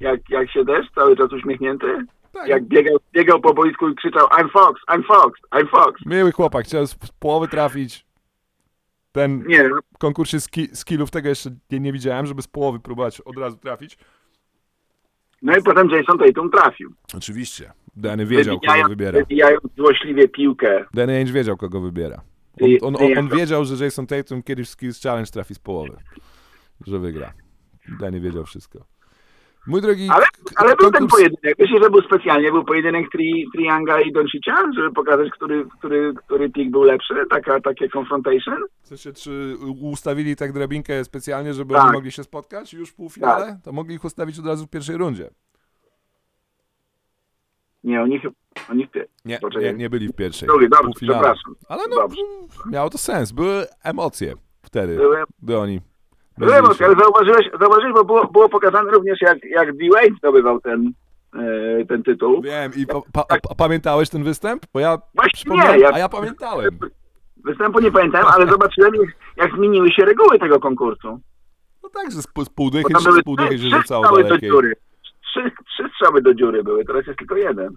[0.00, 1.86] Jak, jak się deszcz, cały czas uśmiechnięty?
[2.32, 6.00] tak, Jak biegał, biegał po boisku i krzyczał I'm Fox, I'm Fox, I'm Fox.
[6.06, 8.06] Miły chłopak, chciał z połowy trafić.
[9.12, 13.38] Ten Nie, konkursie ski, skillów tego jeszcze nie, nie widziałem, żeby z połowy próbować od
[13.38, 13.98] razu trafić.
[15.42, 16.92] No i potem Jason Tatum trafił.
[17.16, 17.72] Oczywiście.
[17.96, 19.18] Danny wiedział, kogo wybiera.
[19.18, 20.84] Wywijając złośliwie piłkę.
[20.94, 22.20] Danny Ainge wiedział, kogo wybiera.
[22.60, 25.96] On, on, on, on wiedział, że Jason Tatum kiedyś w Skills Challenge trafi z połowy.
[26.86, 27.32] Że wygra.
[28.00, 28.84] Danny wiedział wszystko.
[29.68, 30.08] Mój drogi...
[30.10, 31.58] Ale, ale był ten pojedynek.
[31.58, 32.50] Myślę, że był specjalnie.
[32.52, 37.14] Był pojedynek tri, Trianga i Doncicia, żeby pokazać, który, który, który pik był lepszy.
[37.30, 38.56] Taka, takie confrontation.
[38.82, 41.82] W sensie, czy ustawili tak drabinkę specjalnie, żeby Tak.
[41.84, 43.60] oni mogli się spotkać już w półfinale?
[43.64, 45.30] To mogli ich ustawić od razu w pierwszej rundzie.
[47.84, 48.34] Nie, oni, chyba-
[48.70, 48.88] oni.
[49.24, 50.48] Nie, nie, nie byli w pierwszej.
[50.48, 51.54] Drugi, dobrze, przepraszam.
[51.68, 52.20] Ale no, Dobrze.
[52.70, 53.32] miało to sens.
[53.32, 55.80] Były emocje wtedy, Były, gdy oni...
[56.74, 56.84] się.
[56.86, 60.92] ale zauważyłeś, zauważyłeś bo było, było pokazane również, jak, jak D-Wade zdobywał ten,
[61.34, 62.42] e, ten tytuł.
[62.42, 64.62] Wiem, i pa, pa, a, pamiętałeś ten występ?
[64.74, 66.78] Bo ja Właśnie nie, ja- a ja pamiętałem.
[67.44, 71.20] Występu nie pamiętam, ale zobaczyłem, jak, jak zmieniły się reguły tego konkursu.
[71.82, 72.48] No tak, że z, pół- z
[73.02, 74.72] się, były z półdychy trzy, się rzucało do dziury.
[75.22, 77.74] Trzy, trzy strzały do dziury były, teraz jest tylko jeden.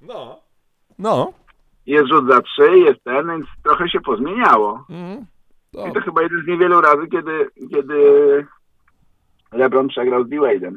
[0.00, 0.40] No.
[0.98, 1.32] No.
[1.86, 4.84] Jest rzut za trzy, jest ten, więc trochę się pozmieniało.
[4.90, 5.26] Mhm.
[5.72, 7.94] I to chyba jeden z niewielu razy, kiedy, kiedy
[9.52, 10.74] LeBron przegrał z D-Wade'em.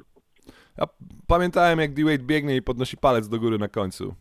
[0.77, 0.85] ja
[1.27, 4.15] pamiętałem, jak D-Wade biegnie i podnosi palec do góry na końcu.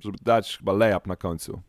[0.00, 1.60] Żeby dać chyba layup na końcu.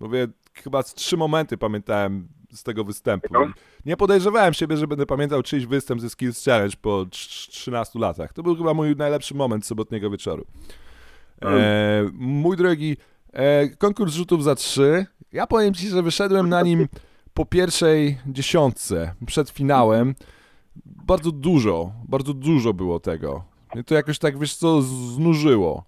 [0.00, 3.28] Mówię, chyba z trzy momenty pamiętałem z tego występu.
[3.30, 3.46] No.
[3.86, 8.32] Nie podejrzewałem siebie, że będę pamiętał czyjś występ ze Skills Challenge po trz- 13 latach.
[8.32, 10.44] To był chyba mój najlepszy moment sobotniego wieczoru.
[11.42, 12.96] E, mój drogi,
[13.32, 15.06] e, konkurs rzutów za trzy.
[15.32, 16.86] Ja powiem ci, że wyszedłem na nim
[17.34, 20.14] po pierwszej dziesiątce, przed finałem.
[20.86, 23.44] Bardzo dużo, bardzo dużo było tego.
[23.74, 25.84] Mnie to jakoś tak, wiesz co, znużyło.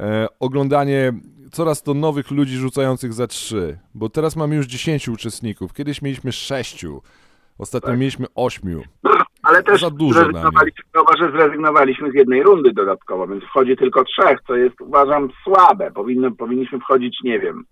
[0.00, 1.12] E, oglądanie
[1.52, 5.72] coraz to nowych ludzi rzucających za trzy, bo teraz mamy już 10 uczestników.
[5.72, 7.02] Kiedyś mieliśmy sześciu,
[7.58, 7.98] ostatnio Tak.
[7.98, 8.82] mieliśmy ośmiu.
[9.42, 10.84] Ale też Za dużo zrezygnowaliśmy,
[11.18, 15.90] że zrezygnowaliśmy z jednej rundy dodatkowo, więc wchodzi tylko trzech, co jest uważam słabe.
[15.90, 17.64] Powinno, powinniśmy wchodzić, nie wiem,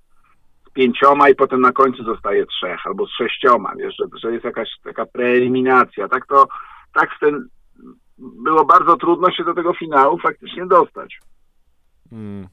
[0.75, 4.69] pięcioma i potem na końcu zostaje trzech, albo z sześcioma, wiesz, że, że jest jakaś
[4.85, 6.09] taka preeliminacja.
[6.09, 6.47] Tak to,
[6.95, 7.49] tak w ten,
[8.19, 11.19] było bardzo trudno się do tego finału faktycznie dostać.
[12.13, 12.47] Mm.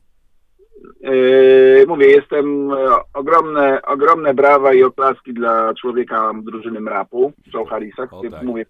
[1.02, 2.76] Yy, mówię, jestem e,
[3.14, 8.44] ogromne, ogromne brawa i oklaski dla człowieka drużyny mrapu, Joe Harrisa, który tak.
[8.44, 8.66] mówię,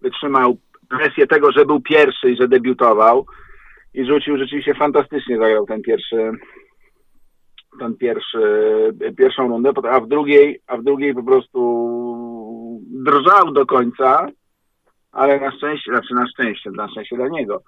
[0.00, 0.56] wytrzymał
[0.88, 3.26] presję tego, że był pierwszy i że debiutował
[3.94, 6.32] i rzucił rzeczywiście fantastycznie zagrał ten pierwszy
[7.78, 8.40] ten pierwszy,
[9.16, 11.60] pierwszą rundę, a w drugiej, a w drugiej po prostu
[12.90, 14.28] drżał do końca,
[15.12, 17.62] ale na szczęście, znaczy na szczęście, na szczęście dla niego.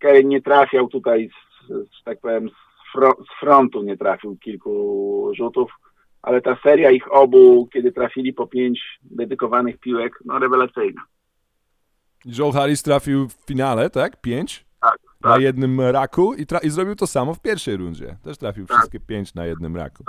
[0.00, 1.30] Curry nie trafiał tutaj,
[1.62, 5.72] z, z, tak powiem, z, fro, z frontu nie trafił kilku rzutów,
[6.22, 11.02] ale ta seria ich obu, kiedy trafili po pięć dedykowanych piłek, no rewelacyjna.
[12.24, 14.20] Joe Harris trafił w finale, tak?
[14.20, 14.67] Pięć
[15.22, 15.42] Tak, na tak.
[15.42, 18.16] jednym raku i, i zrobił to samo w pierwszej rundzie.
[18.22, 18.76] Też trafił Tak.
[18.76, 20.04] wszystkie pięć na jednym raku.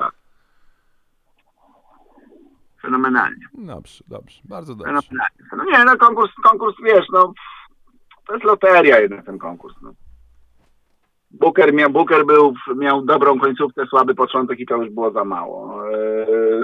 [2.81, 3.45] Fenomenalnie.
[3.53, 4.93] Dobrze, dobrze, bardzo dobrze.
[5.01, 5.39] Fenomenalnie.
[5.57, 7.33] No nie, no konkurs, konkurs, wiesz, no
[8.27, 9.75] to jest loteria jednak ten konkurs.
[9.81, 9.93] No.
[11.31, 15.83] Booker, miał, Booker był, miał dobrą końcówkę, słaby początek i to już było za mało.
[15.93, 16.63] Eee,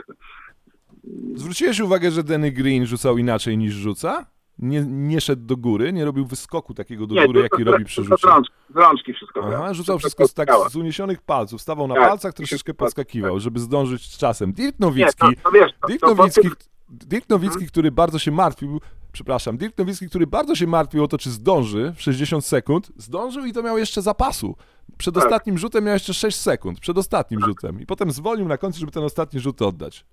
[1.35, 4.25] Zwróciłeś uwagę, że Danny Green rzucał inaczej niż rzuca?
[4.59, 8.03] Nie, nie szedł do góry, nie robił wyskoku takiego do Nie, góry, jaki robi przy
[8.03, 8.27] rzucie.
[8.27, 9.41] rączki, z rączki wszystko.
[9.53, 13.39] Aha, rzucał wszystko z, tak z uniesionych palców, stawał na Tak, palcach, troszeczkę wszystko- podskakiwał,
[13.39, 14.53] żeby zdążyć z czasem.
[14.53, 16.49] Dirk Nie, Nowicki, to, to wiesz, to, Dirk Nowicki,
[16.89, 18.81] Dirk Nowicki, który bardzo się martwił,
[19.11, 23.45] przepraszam, Dirk Nowicki, który bardzo się martwił o to, czy zdąży w 60 sekund, zdążył
[23.45, 24.55] i to miał jeszcze zapasu.
[24.97, 25.23] Przed Tak.
[25.23, 27.81] ostatnim rzutem miał jeszcze 6 sekund, przed ostatnim rzutem.
[27.81, 30.05] I potem zwolnił na końcu, żeby ten ostatni rzut oddać.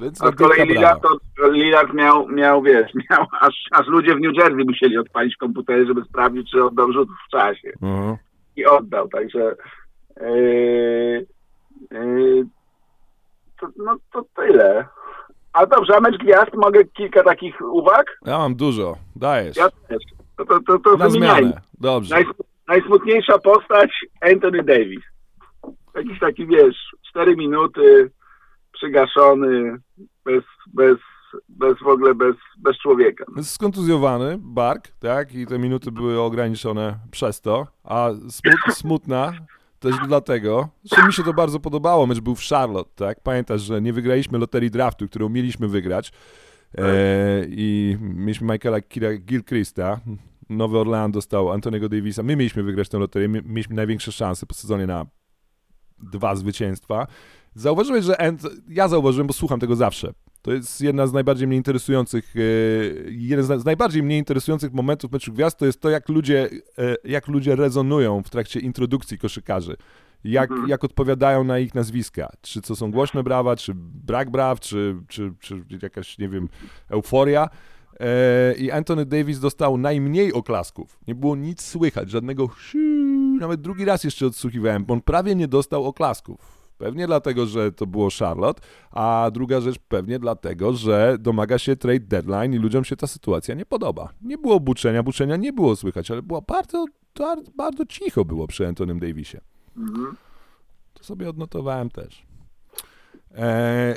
[0.00, 4.20] Więc A z kolei Lillard, to, Lillard miał, miał, wiesz, miał, aż, aż ludzie w
[4.20, 7.72] New Jersey musieli odpalić komputery, żeby sprawdzić, czy oddał rzut w czasie.
[7.82, 8.16] Mhm.
[8.56, 9.56] I oddał, także
[10.20, 11.26] yy,
[11.90, 12.46] yy,
[13.60, 14.86] to, no to tyle.
[15.52, 18.18] A dobrze, a mecz gwiazd, mogę kilka takich uwag?
[18.26, 19.56] Ja mam dużo, dajesz.
[19.56, 20.02] Ja też.
[20.36, 22.14] To, to, to, to Na zmianę, dobrze.
[22.14, 22.24] Naj,
[22.68, 23.90] najsmutniejsza postać
[24.20, 25.04] Anthony Davis.
[25.94, 26.76] Jakiś taki, wiesz,
[27.10, 28.10] 4 minuty,
[28.76, 29.78] przygaszony,
[30.24, 30.96] bez, bez,
[31.48, 33.24] bez w ogóle, bez, bez człowieka.
[33.42, 35.34] Skontuzjowany bark, tak?
[35.34, 39.32] I te minuty były ograniczone przez to, a smut, smutna
[39.78, 42.06] też dlatego, że mi się to bardzo podobało.
[42.06, 43.20] Mecz był w Charlotte, tak?
[43.22, 46.12] Pamiętasz, że nie wygraliśmy loterii draftu, którą mieliśmy wygrać
[46.78, 46.82] e,
[47.48, 50.00] i mieliśmy Michaela Kira- Gilchrista.
[50.50, 52.22] Nowy Orleans dostał Antoniego Davisa.
[52.22, 55.06] My mieliśmy wygrać tę loterię, my, mieliśmy największe szanse po sezonie na
[55.98, 57.06] dwa zwycięstwa.
[57.56, 58.16] Zauważyłeś, że
[58.68, 60.12] ja zauważyłem, bo słucham tego zawsze.
[60.42, 62.40] To jest jedna z najbardziej mnie interesujących, e,
[63.10, 67.28] jeden z, najbardziej mnie interesujących momentów meczu gwiazd, to jest to, jak ludzie, e, jak
[67.28, 69.76] ludzie rezonują w trakcie introdukcji koszykarzy.
[70.24, 72.32] Jak, jak odpowiadają na ich nazwiska.
[72.40, 73.72] Czy to są głośne brawa, czy
[74.04, 76.48] brak braw, czy, czy, czy jakaś, nie wiem,
[76.88, 77.48] euforia.
[78.00, 80.98] E, I Anthony Davis dostał najmniej oklasków.
[81.08, 82.48] Nie było nic słychać, żadnego
[83.40, 86.65] nawet drugi raz jeszcze odsłuchiwałem, bo on prawie nie dostał oklasków.
[86.78, 92.00] Pewnie dlatego, że to było Charlotte, a druga rzecz pewnie dlatego, że domaga się trade
[92.00, 94.12] deadline i ludziom się ta sytuacja nie podoba.
[94.22, 96.84] Nie było buczenia, buczenia nie było słychać, ale było bardzo,
[97.18, 99.40] bardzo, bardzo cicho było przy Antonym Davisie.
[100.94, 102.26] To sobie odnotowałem też.
[103.34, 103.96] E,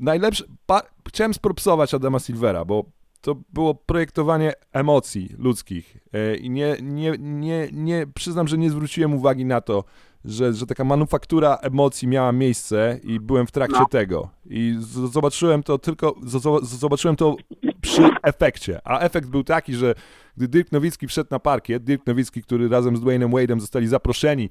[0.00, 2.84] najlepsze, pa, chciałem spropsować Adama Silvera, bo
[3.22, 9.14] to było projektowanie emocji ludzkich e, i nie, nie, nie, nie, przyznam, że nie zwróciłem
[9.14, 9.84] uwagi na to,
[10.24, 13.86] że, że taka manufaktura emocji miała miejsce i byłem w trakcie No.
[13.86, 14.28] tego.
[14.46, 17.36] I z- zobaczyłem to tylko, z- zobaczyłem to
[17.80, 18.80] przy efekcie.
[18.84, 19.94] A efekt był taki, że
[20.36, 24.48] gdy Dirk Nowicki wszedł na parkiet, Dirk Nowicki, który razem z Dwaynem Wade'em zostali zaproszeni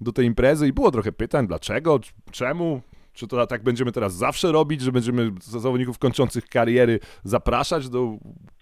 [0.00, 2.00] do tej imprezy i było trochę pytań, dlaczego,
[2.30, 2.80] czemu,
[3.14, 8.18] czy to tak będziemy teraz zawsze robić, że będziemy zawodników kończących kariery zapraszać do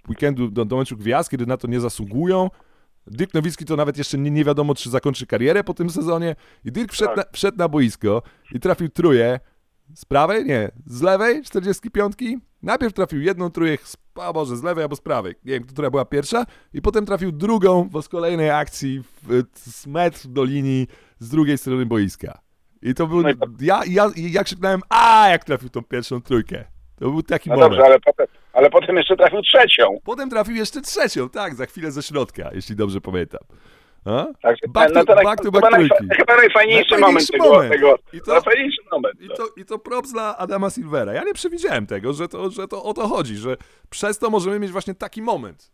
[0.08, 2.50] weekendu, do, do meczu gwiazd, kiedy na to nie zasługują.
[3.06, 6.36] Dirk Nowicki to nawet jeszcze nie, nie wiadomo, czy zakończy karierę po tym sezonie.
[6.64, 8.22] I Dirk wszedł, na, wszedł na boisko
[8.52, 9.40] i trafił truje
[9.94, 12.14] z prawej, nie, z lewej 45.
[12.62, 15.90] Najpierw trafił jedną truję, z, a może z lewej albo z prawej, nie wiem, która
[15.90, 20.86] była pierwsza, i potem trafił drugą, bo z kolejnej akcji w, z metr do linii
[21.18, 22.40] z drugiej strony boiska.
[22.82, 26.20] I to był, No i to- ja, ja, ja krzyknąłem, a jak trafił tą pierwszą
[26.22, 26.64] trójkę.
[26.96, 27.72] To był taki No moment.
[27.72, 29.98] dobrze, ale potem, ale potem jeszcze trafił trzecią.
[30.04, 33.40] Potem trafił jeszcze trzecią, tak, za chwilę ze środka, jeśli dobrze pamiętam.
[34.04, 34.26] A?
[34.42, 36.16] Także Back no to- to, back to chyba, back najfa- trójki.
[36.16, 37.72] chyba najfajniejszy, moment moment.
[37.72, 39.20] tego I to- najfajniejszy moment.
[39.20, 41.12] I to, I to props dla Adama Silvera.
[41.12, 43.56] Ja nie przewidziałem tego, że to, że to o to chodzi, że
[43.90, 45.72] przez to możemy mieć właśnie taki moment.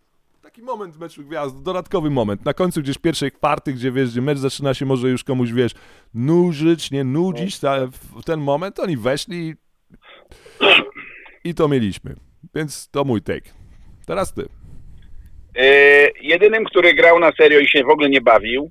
[0.49, 2.45] Taki moment w meczu gwiazd, dodatkowy moment.
[2.45, 5.73] Na końcu gdzieś pierwszej kwarty, gdzie wiesz, gdzie mecz zaczyna się może już komuś, wiesz,
[6.15, 7.87] nużyć, nie nudzić, ta,
[8.21, 9.55] w ten moment oni weszli
[11.45, 12.15] i to mieliśmy.
[12.55, 13.51] Więc to mój take.
[14.07, 14.43] Teraz ty.
[15.55, 15.63] Yy,
[16.21, 18.71] jedynym, który grał na serio i się w ogóle nie bawił,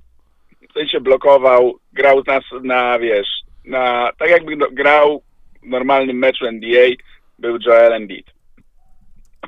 [0.70, 3.28] w sensie blokował, grał nas na, wiesz,
[3.64, 5.22] na, tak jakby grał
[5.62, 6.88] w normalnym meczu NBA,
[7.38, 8.26] był Joel Embiid.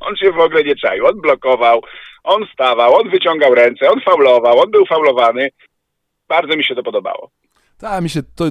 [0.01, 1.83] On się w ogóle nie czaił, on blokował,
[2.25, 5.49] on stawał, on wyciągał ręce, on faulował, on był faulowany.
[6.29, 7.31] Bardzo mi się to podobało.
[7.79, 8.45] Tak, mi się to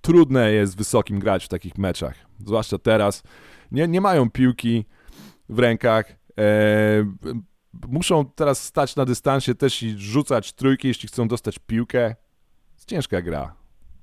[0.00, 2.14] trudne jest wysokim grać w takich meczach.
[2.38, 3.22] Zwłaszcza teraz.
[3.72, 4.84] Nie, nie mają piłki
[5.48, 6.12] w rękach.
[6.38, 6.44] E,
[7.88, 12.14] muszą teraz stać na dystansie też i rzucać trójki, jeśli chcą dostać piłkę.
[12.74, 13.54] Jest ciężka gra.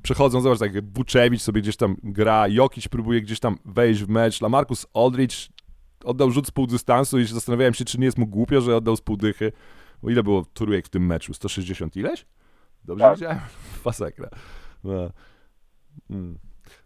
[0.03, 4.41] Przechodzą, zobacz, tak Buczewicz sobie gdzieś tam gra, Jokic próbuje gdzieś tam wejść w mecz,
[4.41, 5.49] Lamarcus Aldridge
[6.04, 8.76] oddał rzut z pół dystansu i się zastanawiałem się, czy nie jest mu głupio, że
[8.76, 9.52] oddał z pół dychy.
[10.04, 11.34] Bo ile było trójek w tym meczu?
[11.34, 12.26] 160 ileś?
[12.86, 13.16] Dobrze Tak.
[13.16, 13.39] widziałem?
[13.86, 14.30] Masakra.
[14.84, 15.12] No.
[16.10, 16.39] Mm.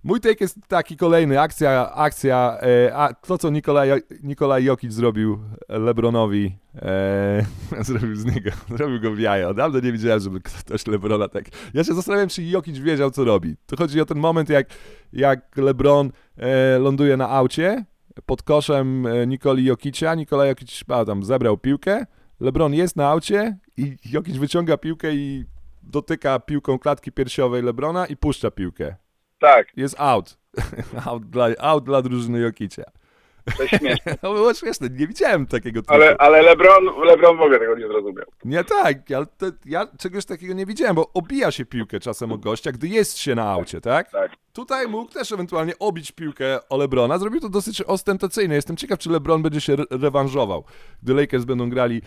[0.04, 5.40] Mój take jest taki kolejny, akcja, akcja, e, a to co Nikolaj, Nikolaj Jokic zrobił
[5.70, 7.46] Lebronowi, e,
[7.82, 9.54] zrobił z niego, zrobił go w jajo.
[9.54, 11.46] Dawno nie widziałem, żeby ktoś Lebrona tak...
[11.74, 13.56] Ja się zastanawiam, czy Jokic wiedział, co robi.
[13.66, 14.68] To chodzi o ten moment, jak,
[15.14, 17.86] jak Lebron e, ląduje na aucie
[18.26, 20.16] pod koszem e, Nikoli Jokicia.
[20.16, 22.06] Nikola Jokic a, tam zebrał piłkę.
[22.40, 25.46] LeBron jest na aucie i Jokic wyciąga piłkę i
[25.84, 28.96] dotyka piłką klatki piersiowej LeBrona i puszcza piłkę.
[29.40, 30.38] Tak, Jest out.
[31.06, 32.84] out, dla, out dla drużyny Jokicia.
[33.58, 34.16] To jest śmieszne.
[34.22, 35.94] To było śmieszne, nie widziałem takiego triku.
[35.94, 38.26] Ale, ale LeBron, LeBron w ogóle tego nie zrozumiał.
[38.46, 42.38] Nie tak, ale to, ja czegoś takiego nie widziałem, bo obija się piłkę czasem o
[42.38, 44.12] gościa, gdy jest się na aucie, tak?
[44.12, 44.32] Tak.
[44.54, 47.18] Tutaj mógł też ewentualnie obić piłkę o Lebrona.
[47.18, 48.56] Zrobił to dosyć ostentacyjnie.
[48.56, 50.64] Jestem ciekaw, czy Lebron będzie się re- rewanżował,
[51.04, 52.02] gdy Lakers będą grali e,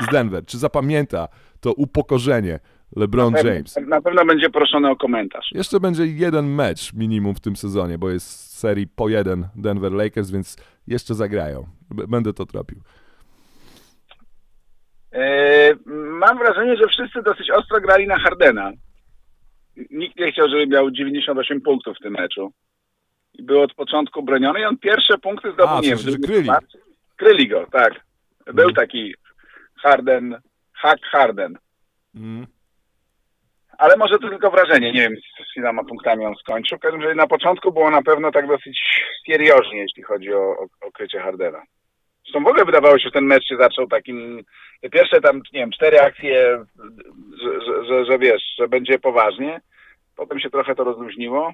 [0.00, 0.44] z Denver.
[0.46, 1.28] Czy zapamięta
[1.60, 2.60] to upokorzenie
[2.96, 3.76] LeBron James?
[3.86, 5.48] Na pewno będzie proszony o komentarz.
[5.52, 10.30] Jeszcze będzie jeden mecz minimum w tym sezonie, bo jest serii po jeden Denver Lakers,
[10.30, 10.56] więc
[10.86, 11.66] jeszcze zagrają.
[11.90, 12.80] Będę to tropił.
[15.12, 15.74] E,
[16.20, 18.72] mam wrażenie, że wszyscy dosyć ostro grali na Hardena.
[19.90, 22.52] Nikt nie chciał, żeby miał 98 punktów w tym meczu.
[23.34, 26.22] I był od początku broniony i on pierwsze punkty zdobył, A, nie sensie, w drugim
[26.26, 26.50] kryli.
[27.16, 27.92] Kryli go, tak.
[28.46, 28.74] Był Mhm.
[28.74, 29.14] taki
[29.76, 30.36] Harden,
[30.72, 31.58] hack Harden.
[32.14, 32.46] Mm.
[33.78, 35.14] Ale może to tylko wrażenie, nie wiem
[35.52, 36.78] z iloma punktami on skończył.
[36.78, 38.80] W każdym razie na początku było na pewno tak dosyć
[39.30, 41.62] seriożnie, jeśli chodzi o, o, o krycie Hardena.
[42.24, 44.44] Zresztą w ogóle wydawało się, że ten mecz się zaczął takim,
[44.92, 46.64] pierwsze tam, nie wiem, cztery akcje,
[47.42, 49.60] że, że, że, że wiesz, że będzie poważnie.
[50.16, 51.52] Potem się trochę to rozluźniło.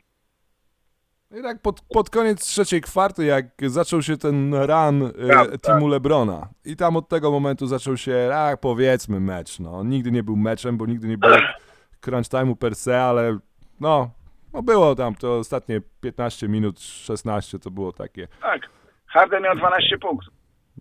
[1.31, 5.61] No I tak pod, pod koniec trzeciej kwarty, jak zaczął się ten run e, Tak,
[5.61, 9.79] teamu Lebrona i tam od tego momentu zaczął się, a powiedzmy mecz, no.
[9.79, 11.37] On Nigdy nie był meczem, bo nigdy nie było
[12.03, 13.39] crunch time'u per se, ale
[13.81, 14.11] no,
[14.53, 18.29] no było tam to ostatnie 15 minut, 16 to było takie.
[18.43, 18.63] Tak.
[19.07, 20.35] Harden miał 12 punktów.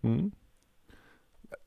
[0.03, 0.31] Mm.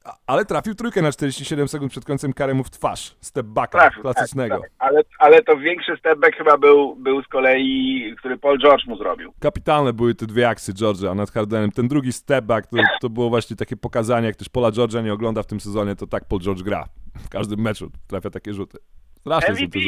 [0.04, 3.16] A- Ale trafił trójkę na 47 sekund przed końcem karemu w twarz.
[3.20, 4.54] Step backa Trafił, klasycznego.
[4.54, 4.70] Tak, tak.
[4.78, 9.32] Ale, ale to większy stepback chyba był, był z kolei, który Paul George mu zrobił.
[9.40, 11.70] Kapitalne były te dwie akcje George'a nad Hardenem.
[11.72, 15.12] Ten drugi step back to, to było właśnie takie pokazanie, jak ktoś Pola George'a nie
[15.12, 16.84] ogląda w tym sezonie, to tak Paul George gra.
[17.18, 18.78] W każdym meczu trafia takie rzuty.
[19.24, 19.78] Te MVP.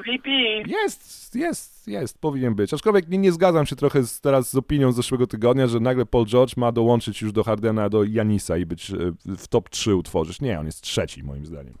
[0.00, 0.30] MVP.
[0.66, 2.74] Jest, jest, jest, powinien być.
[2.74, 6.06] Aczkolwiek nie, nie zgadzam się trochę z, teraz z opinią z zeszłego tygodnia, że nagle
[6.06, 8.96] Paul George ma dołączyć już do Hardena, do Janisa i być e,
[9.36, 10.40] w top 3 utworzyć.
[10.40, 11.74] Nie, on jest trzeci moim zdaniem.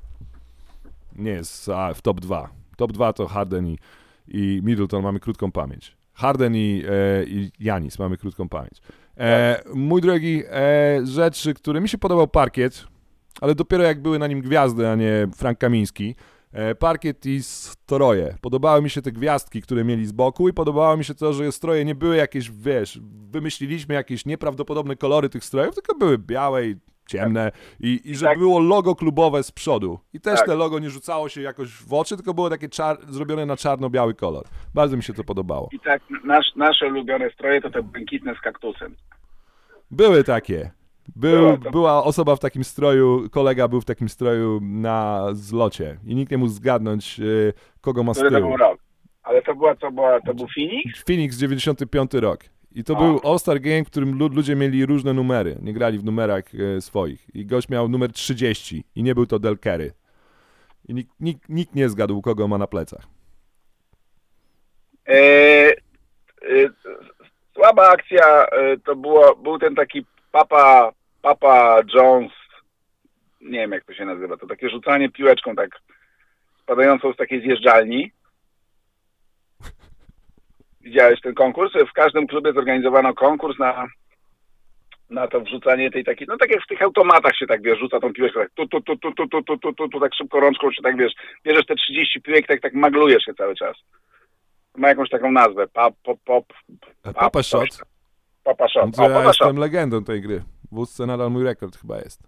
[1.16, 2.50] Nie jest a, w top 2.
[2.76, 3.78] Top 2 to Harden i,
[4.28, 5.96] i Middleton, mamy krótką pamięć.
[6.14, 8.80] Harden i, e, i Janis, mamy krótką pamięć.
[9.18, 12.86] E, mój drogi, e, rzeczy, które mi się podobał parkiet,
[13.40, 16.14] ale dopiero jak były na nim gwiazdy, a nie Frank Kamiński.
[16.52, 18.36] E, Parkiet i stroje.
[18.40, 21.52] Podobały mi się te gwiazdki, które mieli z boku i podobało mi się to, że
[21.52, 26.76] stroje nie były jakieś, wiesz, wymyśliliśmy jakieś nieprawdopodobne kolory tych strojów, tylko były białe i
[27.08, 28.38] ciemne i, i że Tak.
[28.38, 29.98] było logo klubowe z przodu.
[30.12, 30.46] I też Tak.
[30.48, 32.68] te logo nie rzucało się jakoś w oczy, tylko było takie
[33.08, 34.44] zrobione na czarno-biały kolor.
[34.74, 35.68] Bardzo mi się to podobało.
[35.72, 38.96] I tak nasz, nasze ulubione stroje to te błękitne z kaktusem.
[39.90, 40.70] Były takie.
[41.16, 46.30] Był, Była osoba w takim stroju, kolega był w takim stroju na zlocie i nikt
[46.30, 47.22] nie mógł zgadnąć, e,
[47.80, 48.48] kogo ma z Który to tyłu.
[48.48, 48.78] był rok.
[49.22, 51.04] Ale to była, to była, to był Phoenix?
[51.06, 52.40] Phoenix 95 rok.
[52.72, 53.00] I to A.
[53.00, 55.58] był All-Star Game, w którym lu- ludzie mieli różne numery.
[55.62, 57.26] Nie grali w numerach e, swoich.
[57.34, 59.92] I gość miał numer 30 i nie był to Del Kerry.
[60.88, 63.06] I nikt, nikt, nikt nie zgadł, kogo ma na plecach.
[65.08, 65.74] E, e,
[67.54, 70.06] słaba akcja e, to było, był ten taki
[70.36, 72.32] Papa, Papa Jones,
[73.40, 75.70] nie wiem jak to się nazywa, to takie rzucanie piłeczką tak
[76.62, 78.12] spadającą z takiej zjeżdżalni.
[80.80, 81.72] Widziałeś ten konkurs?
[81.90, 83.86] W każdym klubie zorganizowano konkurs na,
[85.10, 88.00] na to wrzucanie tej takiej, no tak jak w tych automatach się tak wiesz, rzuca
[88.00, 90.40] tą piłeczkę, tak tu, tu, tu, tu, tu, tu, tu, tu, tu, tu tak szybko
[90.40, 91.12] rączką się tak wiesz,
[91.44, 93.76] bierzesz te 30 piłek, tak, tak maglujesz się cały czas.
[94.76, 96.44] Ma jakąś taką nazwę, pop, pop, pop,
[97.04, 97.95] E, Papa Shot.
[98.46, 98.66] Papa.
[98.88, 100.42] Gdzie O, ja jestem legendą tej gry.
[100.72, 102.22] W wózce nadal mój rekord chyba jest.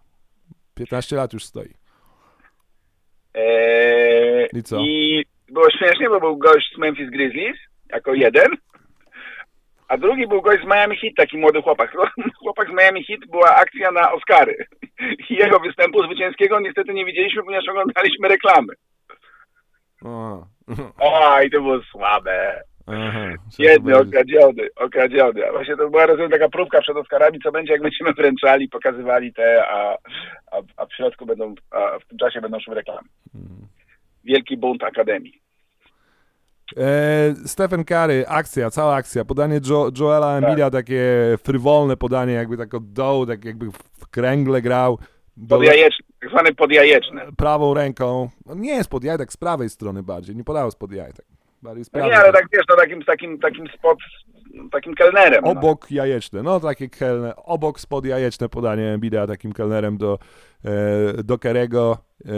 [0.75, 1.75] 15 lat już stoi.
[3.35, 4.77] Eee, I co?
[4.81, 7.57] I było śmiesznie, bo był gość z Memphis Grizzlies
[7.93, 8.49] jako jeden,
[9.89, 11.97] a drugi był gość z Miami Heat, taki młody chłopak.
[12.43, 14.67] Chłopak z Miami Heat była akcja na Oscary.
[15.31, 18.73] I jego występu zwycięskiego niestety nie widzieliśmy, ponieważ oglądaliśmy reklamy.
[20.05, 20.47] O.
[21.01, 22.63] O, i to było słabe.
[22.89, 23.29] Aha.
[23.59, 25.49] Jedny okradziony, okradziony.
[25.49, 29.33] A właśnie to była rozumiem taka próbka przed Oscarami, co będzie, jak będziemy wręczali, pokazywali
[29.33, 29.97] te, a,
[30.53, 33.09] a, a w środku będą, a w tym czasie będą szły reklamy.
[34.25, 35.43] Wielki bunt Akademii.
[36.77, 41.03] E, Stephen Curry, akcja, cała akcja, podanie jo Joela Embida, takie
[41.45, 44.99] frywolne podanie, jakby tak od dołu, tak jakby w kręgle grał.
[45.49, 47.21] Podjajeczny, tak zwany podjajeczny.
[47.37, 48.29] prawą ręką.
[48.47, 51.38] No nie jest pod jaj, tak z prawej strony bardziej, nie podał spod jaj, tak.
[51.63, 53.99] Bardziej No nie, ale tak wiesz, no takim, takim, takim spod,
[54.73, 55.45] takim kelnerem.
[55.45, 55.51] no.
[55.51, 60.19] Obok jajeczne, no takie kelne, obok spod jajeczne podanie Embida takim kelnerem do,
[60.65, 62.31] e, do Kerego e,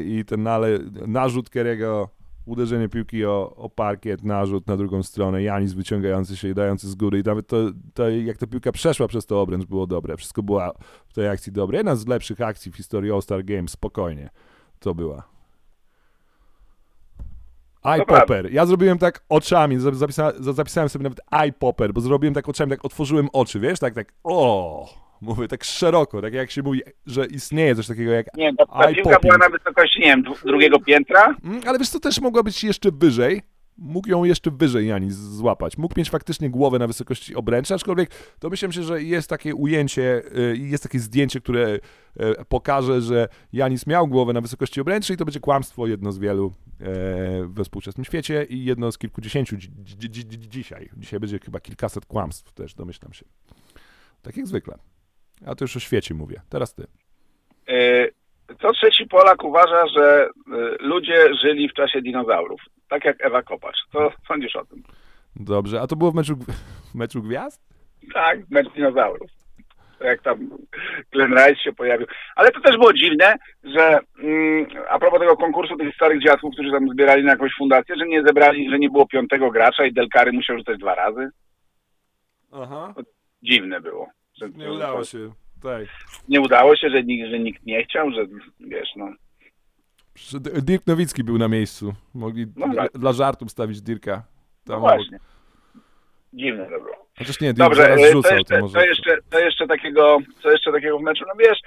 [0.00, 2.08] i ten nale, narzut Kerego,
[2.46, 6.94] uderzenie piłki o, o parkiet, narzut na drugą stronę, Janis wyciągający się i dający z
[6.94, 7.56] góry i nawet to,
[7.94, 10.72] to jak ta piłka przeszła przez to obręcz było dobre, wszystko było
[11.06, 11.76] w tej akcji dobre.
[11.76, 14.30] Jedna z lepszych akcji w historii All-Star Games, spokojnie,
[14.78, 15.35] to była.
[17.86, 18.52] Eye popper.
[18.52, 22.48] Ja zrobiłem tak oczami, za- zapisa, za- zapisałem sobie nawet eye popper, bo zrobiłem tak
[22.48, 24.88] oczami, tak otworzyłem oczy, wiesz, tak, tak, o,
[25.20, 29.18] mówię tak szeroko, tak jak się mówi, że istnieje coś takiego jak Nie, ta, piłka
[29.22, 31.34] była na wysokości, nie wiem, drugiego piętra.
[31.44, 33.42] Mm, Ale wiesz co, też mogła być jeszcze wyżej.
[33.78, 35.78] Mógł ją jeszcze wyżej Janis złapać.
[35.78, 38.10] Mógł mieć faktycznie głowę na wysokości obręczy, aczkolwiek
[38.40, 41.80] domyślam się, że jest takie ujęcie, y, jest takie zdjęcie, które y,
[42.48, 46.52] pokaże, że Janis miał głowę na wysokości obręczy i to będzie kłamstwo jedno z wielu
[46.80, 50.88] e, we współczesnym świecie i jedno z kilkudziesięciu dzi- dzi- dzi- dzi- dzisiaj.
[50.96, 53.24] Dzisiaj będzie chyba kilkaset kłamstw też, domyślam się.
[54.22, 54.78] Tak jak zwykle.
[55.46, 56.40] A to już o świecie mówię.
[56.48, 56.86] Teraz ty.
[58.62, 62.60] Co trzeci Polak uważa, że y, ludzie żyli w czasie dinozaurów.
[62.88, 63.76] Tak jak Ewa Kopacz.
[63.92, 64.82] Co sądzisz o tym?
[65.36, 66.36] Dobrze, a to było w meczu,
[66.92, 67.62] w meczu gwiazd?
[68.14, 69.30] Tak, mecz dinozaurów.
[70.00, 70.50] Jak tam
[71.12, 72.06] Glenn Rice się pojawił.
[72.36, 76.70] Ale to też było dziwne, że mm, a propos tego konkursu tych starych dziadków, którzy
[76.70, 80.32] tam zbierali na jakąś fundację, że nie zebrali, że nie było piątego gracza i Delkary
[80.32, 81.28] musiał rzucać dwa razy.
[82.52, 82.94] Aha.
[83.42, 84.08] Dziwne było.
[84.34, 85.30] Że, Nie udało się.
[85.62, 85.84] Tak.
[86.28, 88.26] Nie udało się, że nikt, że nikt nie chciał, że
[88.60, 89.08] wiesz, no.
[90.62, 91.94] Dirk Nowicki był na miejscu.
[92.14, 92.92] Mogli No dla, tak.
[92.92, 94.22] dla żartów stawić Dirka.
[94.66, 94.96] No Tam obok.
[94.96, 95.18] właśnie.
[96.32, 97.06] Dziwne to było.
[97.18, 100.72] Chociaż nie, Dirk Dobrze, rzucał, to jeszcze, to to, jeszcze, to jeszcze takiego, co jeszcze
[100.72, 101.58] takiego w meczu, no wiesz,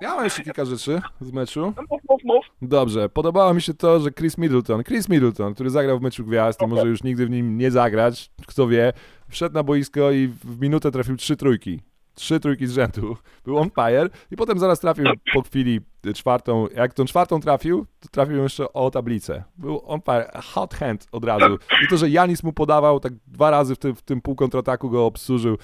[0.00, 1.72] Ja mam jeszcze kilka rzeczy z meczu.
[1.76, 2.46] no mów, mów, mów.
[2.62, 6.62] Dobrze, podobało mi się to, że Chris Middleton, Chris Middleton, który zagrał w meczu gwiazd
[6.62, 8.92] i może już nigdy w nim nie zagrać, kto wie,
[9.28, 11.80] wszedł na boisko i w minutę trafił trzy trójki.
[12.14, 13.16] Trzy trójki z rzędu.
[13.44, 15.04] Był on fire i potem zaraz trafił
[15.34, 15.80] po chwili
[16.14, 16.66] czwartą.
[16.76, 19.44] Jak tą czwartą trafił, to trafił jeszcze o tablicę.
[19.56, 21.58] Był on fire, hot hand od razu.
[21.84, 24.90] I to, że Janis mu podawał, tak dwa razy w tym, w tym pół kontrataku
[24.90, 25.58] go obsłużył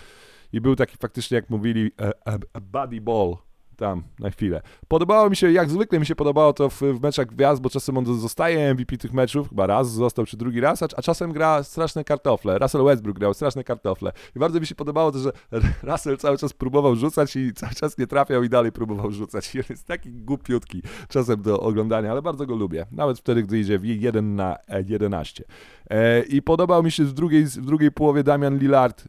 [0.53, 3.37] i był taki faktycznie, jak mówili, a, a, a buddy ball
[3.77, 4.63] tam na chwilę.
[4.89, 7.99] Podobało mi się, jak zwykle mi się podobało to w, w meczach gwiazd, bo czasem
[7.99, 11.63] on zostaje MVP tych meczów, chyba raz został, czy drugi raz, a, a czasem gra
[11.63, 12.59] straszne kartofle.
[12.59, 14.13] Russell Westbrook grał straszne kartofle.
[14.37, 15.33] I bardzo mi się podobało to, że
[15.83, 19.55] Russell cały czas próbował rzucać i cały czas nie trafiał i dalej próbował rzucać.
[19.55, 22.87] I on jest taki głupiutki czasem do oglądania, ale bardzo go lubię.
[22.93, 25.45] Nawet wtedy, gdy idzie w 1 na e, 11.
[25.91, 29.05] E, I podobał mi się w drugiej, w drugiej połowie Damian Lillard, e,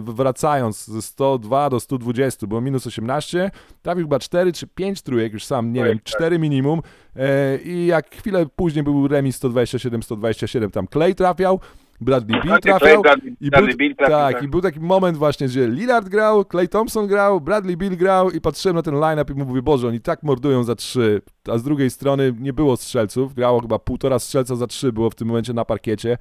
[0.00, 3.50] wracając ze 102 do 120, było minus 18,
[3.82, 6.04] trafił chyba 4 czy 5 trójek, już sam nie Tak, wiem, tak.
[6.06, 6.80] 4 minimum.
[7.16, 11.60] E, I jak chwilę później był remis 127-127, tam Clay trafiał,
[12.02, 13.02] Bradley Beal trafiał.
[13.40, 13.66] I był,
[13.98, 14.42] tak, tak.
[14.42, 18.40] i był taki moment właśnie, że Lillard grał, Clay Thompson grał, Bradley Beal grał i
[18.40, 21.90] patrzyłem na ten line-up i mówię, Boże, oni tak mordują za trzy, a z drugiej
[21.90, 25.64] strony nie było strzelców, grało chyba półtora strzelca za trzy było w tym momencie na
[25.64, 26.18] parkiecie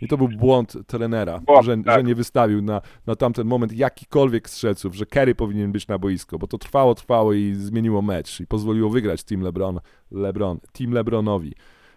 [0.00, 1.94] i to był błąd trenera, że, tak.
[1.96, 6.38] że nie wystawił na, na tamten moment jakikolwiek strzelców, że Kerry powinien być na boisko,
[6.38, 9.80] bo to trwało, trwało i zmieniło mecz i pozwoliło wygrać Team LeBron,
[10.10, 11.54] LeBron Team LeBronowi.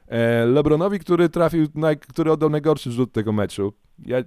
[0.08, 3.74] E, LeBronowi, który trafił, naj, który oddał najgorszy rzut tego meczu.
[4.06, 4.18] Ja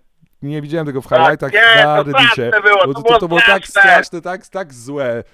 [0.43, 2.33] nie widziałem tego w highlightach Tak, nie, na to Reddicie.
[2.33, 4.20] straszne było, to to, było to było tak straszne.
[4.20, 5.24] tak, tak złe.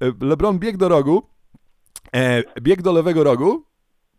[0.00, 1.28] E, LeBron biegł do rogu,
[2.14, 3.64] e, biegł do lewego rogu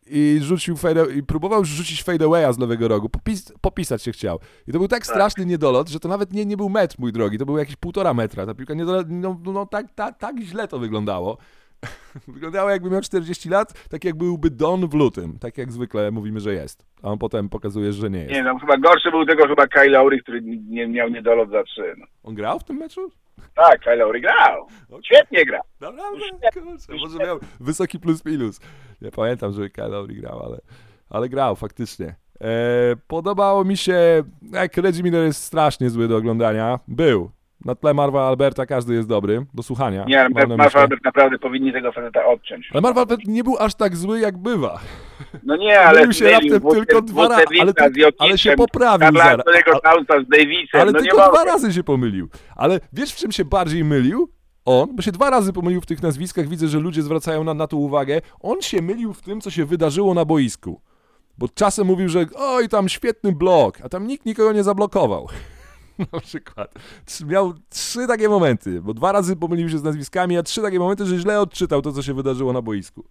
[0.07, 3.09] i rzucił fade, i próbował rzucić fadeawaya z lewego rogu.
[3.09, 4.39] Popis, popisać się chciał.
[4.67, 7.37] I to był tak straszny niedolot, że to nawet nie, nie był metr, mój drogi.
[7.37, 8.45] To był jakieś półtora metra.
[8.45, 11.37] Ta piłka niedolot, no, no tak, tak, tak źle to wyglądało.
[12.27, 15.39] Wyglądało jakby miał 40 lat, tak jak byłby Don w lutym.
[15.39, 16.85] Tak jak zwykle mówimy, że jest.
[17.03, 18.31] A on potem pokazuje, że nie jest.
[18.31, 21.95] Nie, no chyba gorszy był tego chyba Kyle Lowry, który nie miał niedolot za trzy.
[21.97, 22.05] No.
[22.23, 23.11] On grał w tym meczu?
[23.55, 24.67] Tak, Kyle Lowry grał.
[25.05, 25.61] Świetnie gra.
[25.81, 26.19] Naprawdę?
[26.53, 28.59] Kurczę, może miał wysoki plus minus.
[29.01, 30.61] Nie pamiętam, żeby Kyle Lowry grał, ale,
[31.09, 32.15] ale grał faktycznie.
[32.41, 32.47] E,
[33.07, 36.79] podobało mi się, jak Reggie Miller jest strasznie zły do oglądania.
[36.87, 37.31] Był.
[37.65, 40.05] Na tle Marva Alberta każdy jest dobry, do słuchania.
[40.07, 40.79] Nie, na Marv myśli.
[40.79, 42.69] Albert naprawdę powinni tego faceta odciąć.
[42.73, 44.79] Ale Marva Albert nie był aż tak zły, jak bywa.
[45.43, 47.73] No nie, ale Mylił się raptem tylko dwa razy, ale,
[48.19, 49.45] ale się poprawił zaraz.
[50.25, 52.29] Z Davisem, Ale no tylko dwa razy się pomylił.
[52.55, 54.29] Ale wiesz, w czym się bardziej mylił?
[54.65, 57.67] On, bo się dwa razy pomylił w tych nazwiskach, widzę, że ludzie zwracają na, na
[57.67, 58.21] to uwagę.
[58.41, 60.81] On się mylił w tym, co się wydarzyło na boisku.
[61.37, 65.27] Bo czasem mówił, że oj, tam świetny blok, a tam nikt nikogo nie zablokował.
[66.13, 66.73] Na przykład.
[67.25, 71.05] Miał trzy takie momenty, bo dwa razy pomylił się z nazwiskami, a trzy takie momenty,
[71.05, 73.03] że źle odczytał to, co się wydarzyło na boisku.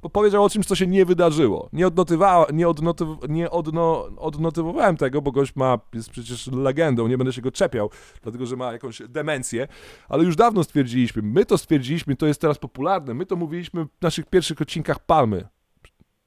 [0.00, 1.68] Po- Powiedział o czymś, co się nie wydarzyło.
[1.72, 7.18] Nie, odnotywa, nie, odnotyw, nie odno, odnotowywałem tego, bo gość ma, jest przecież legendą, nie
[7.18, 7.90] będę się go czepiał,
[8.22, 9.68] dlatego że ma jakąś demencję,
[10.08, 14.02] ale już dawno stwierdziliśmy, my to stwierdziliśmy, to jest teraz popularne, my to mówiliśmy w
[14.02, 15.48] naszych pierwszych odcinkach Palmy.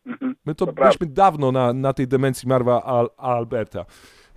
[0.05, 0.35] Mhm.
[0.45, 3.85] My to To byliśmy dawno na, na tej demencji Marwa Al, Alberta.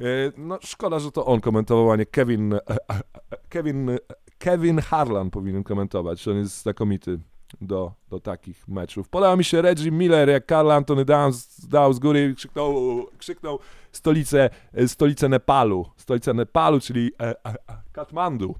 [0.01, 3.01] E, No szkoda, że to on komentował, a nie Kevin, e, e,
[3.49, 3.91] Kevin,
[4.39, 6.29] Kevin Harlan powinien komentować.
[6.29, 7.19] On jest znakomity
[7.61, 9.09] do, do takich meczów.
[9.09, 13.59] Podoba mi się Reggie Miller, jak Karl Anthony Downs dał z góry i krzyknął, krzyknął
[13.93, 14.51] stolicę,
[14.87, 15.87] stolicę Nepalu.
[15.97, 17.57] Stolicę Nepalu, czyli e, e, e,
[17.93, 18.55] Katmandu.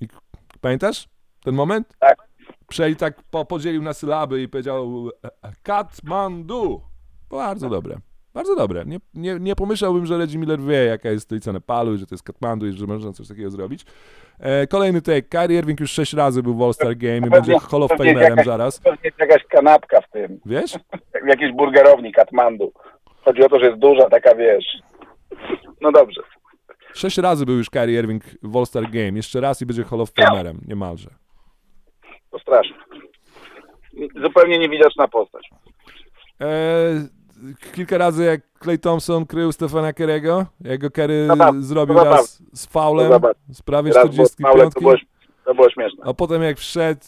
[0.00, 0.08] I,
[0.60, 1.08] pamiętasz
[1.44, 1.94] ten moment?
[1.98, 2.30] Tak.
[2.68, 5.10] Przej tak po, podzielił na sylaby i powiedział
[5.42, 6.80] e, Katmandu.
[7.30, 8.00] Bardzo dobre.
[8.34, 8.84] Bardzo dobre.
[8.86, 12.14] Nie, nie, nie pomyślałbym, że Reggie Miller wie, jaka jest stolica Nepalu, i że to
[12.14, 13.84] jest Katmandu i że można coś takiego zrobić.
[14.40, 15.22] E, kolejny take.
[15.22, 18.44] Kyrie Irving już sześć razy był w All-Star Game i będzie Hall of Famerem jakaś-
[18.44, 18.80] zaraz.
[18.80, 20.72] Pewnie jest jakaś kanapka w tym, Wiesz?
[21.24, 22.72] w jakiejś burgerowni Katmandu.
[23.24, 24.64] Chodzi o to, że jest duża taka, wiesz.
[25.80, 26.22] No dobrze.
[26.94, 29.12] Sześć razy był już Kyrie Irving w All-Star Game.
[29.16, 30.60] Jeszcze raz i będzie Hall of Famerem.
[30.68, 31.10] Niemalże.
[32.30, 32.76] To straszne.
[34.22, 35.50] Zupełnie niewidoczna postać.
[36.40, 36.46] E,
[37.74, 42.42] kilka razy jak Clay Thompson krył Stefana Kerego, jak go Kerry Zabaw- zrobił zabaw- raz
[42.52, 44.58] z faulem zabaw- z prawie Raz było 45.
[44.58, 44.94] małe, to było,
[45.44, 46.04] to było śmieszne.
[46.04, 47.00] A potem jak wszedł,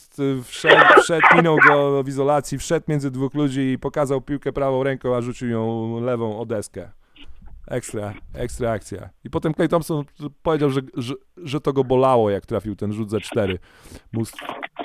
[0.44, 5.16] wszedł, wszedł, minął go w izolacji, wszedł między dwóch ludzi i pokazał piłkę prawą ręką,
[5.16, 6.90] a rzucił ją lewą o deskę.
[7.68, 9.08] Ekstra, ekstra akcja.
[9.24, 10.04] I potem Clay Thompson
[10.42, 13.58] powiedział, że, że, że to go bolało, jak trafił ten rzut za cztery.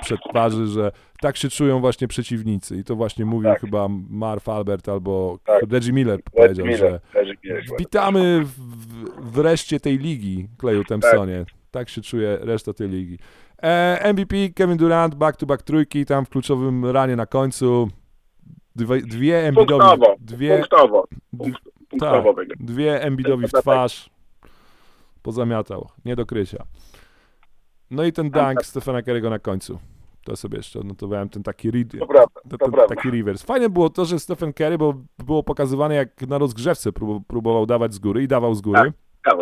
[0.02, 0.91] Przed twarzy, że
[1.22, 2.78] tak się czują właśnie przeciwnicy.
[2.78, 3.62] I to właśnie mówił Tak.
[3.62, 5.64] chyba Marv Albert albo Tak.
[5.72, 8.52] Reggie Miller powiedział, Miller, że witamy w,
[9.32, 11.45] wreszcie tej ligi, Clayu Thompsonie.
[11.72, 11.89] Tak.
[11.89, 13.20] się czuje reszta tej ligi.
[13.64, 17.88] E, MVP Kevin Durant, back-to-back trójki, tam w kluczowym ranie na końcu.
[18.76, 21.08] Dwie, dwie Punktowo, dwie, punktowo.
[21.38, 22.58] Punkt, tak, punktowo wygrał.
[22.60, 24.10] dwie Embiidowi w twarz.
[25.22, 26.66] Pozamiatał, nie do krycia.
[27.92, 29.80] No i ten dunk Stefana Kerego na końcu.
[30.24, 32.96] To sobie jeszcze odnotowałem, ten taki read, To prawda, to, ten, prawda.
[32.96, 33.46] taki reverse.
[33.46, 34.94] Fajne było to, że Stephen Curry, bo
[35.26, 38.80] było pokazywane jak na rozgrzewce prób, próbował dawać z góry i dawał z góry.
[39.24, 39.36] Tak.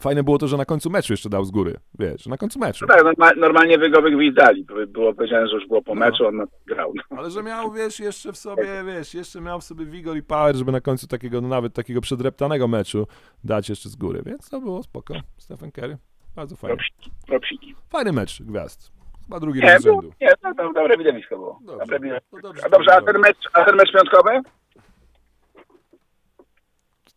[0.00, 1.74] Fajne było to, że na końcu meczu jeszcze dał z góry.
[1.98, 2.86] Wiesz, na końcu meczu.
[2.88, 4.64] No tak, norma, normalnie wy go wygwizdali.
[4.64, 6.00] By- Było powiedziane, że już było po No.
[6.00, 6.92] meczu, on grał.
[7.10, 7.18] No.
[7.18, 10.56] Ale że miał, wiesz, jeszcze w sobie, wiesz, jeszcze miał w sobie wigor i power,
[10.56, 13.06] żeby na końcu takiego, no nawet takiego przedreptanego meczu
[13.44, 14.22] dać jeszcze z góry.
[14.26, 15.14] Więc to było spoko.
[15.38, 15.96] Stephen Curry.
[16.36, 16.76] Bardzo fajnie.
[16.76, 17.74] Propsiki, propsiki.
[17.88, 18.92] Fajny mecz gwiazd.
[19.24, 20.16] Chyba drugi Nie, raz z było, rzędu.
[20.20, 21.58] nie to, to dobre widowisko było.
[21.62, 21.78] Dobrze.
[21.78, 22.26] Dobre widowisko.
[22.32, 24.30] No dobrze, A dobrze, a ten mecz, a ten mecz piątkowy?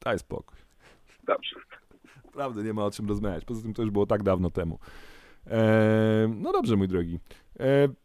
[0.06, 0.58] Daj spokój.
[1.24, 1.56] Dobrze.
[2.26, 3.46] Naprawdę nie ma o czym rozmawiać.
[3.46, 4.80] Poza tym to już było tak dawno temu.
[5.48, 7.20] E, no dobrze, mój drogi.
[7.60, 7.64] E,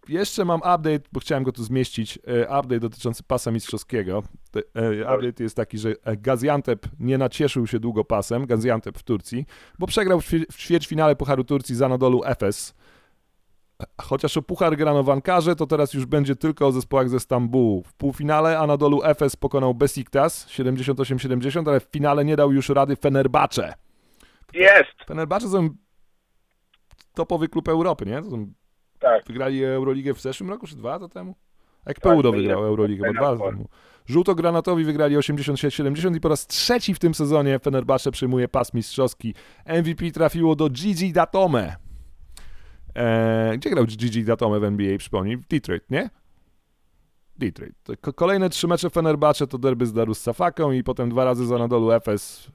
[0.09, 2.19] jeszcze mam update, bo chciałem go tu zmieścić.
[2.27, 4.23] E, update dotyczący pasa mistrzowskiego.
[4.75, 9.47] E, update jest taki, że Gaziantep nie nacieszył się długo pasem, Gaziantep w Turcji,
[9.79, 12.75] bo przegrał w, ćwie- w ćwierćfinale Pucharu Turcji z Anadolu Efes.
[14.03, 17.83] Chociaż o Puchar grano w Ankarze, to teraz już będzie tylko o zespołach ze Stambułu.
[17.83, 23.75] W półfinale Anadolu Efes pokonał Besiktas 78-70, ale w finale nie dał już rady Fenerbahce.
[24.53, 24.93] Jest!
[25.07, 25.69] Fenerbahce są
[27.15, 28.23] topowy klub Europy, nie?
[28.23, 28.53] To są,
[29.05, 29.27] Tak.
[29.27, 31.35] wygrali Euroligę w zeszłym roku, czy dwa lata temu?
[31.87, 33.69] Jak Tak, Peudo wygrał Euroligę, bo dwa lata temu.
[34.07, 39.35] Żółtogranatowi wygrali 86-70 i po raz trzeci w tym sezonie Fenerbahce przyjmuje pas mistrzowski.
[39.67, 41.77] MVP trafiło do Gigi Datome.
[42.95, 45.37] Eee, gdzie grał Gigi Datome w NBA, przypomnij?
[45.37, 46.11] W Detroit, nie?
[47.37, 47.75] Detroit.
[48.15, 51.93] Kolejne trzy mecze Fenerbahce to derby z Darus Safaką i potem dwa razy z Anadolu
[51.93, 52.51] Efes.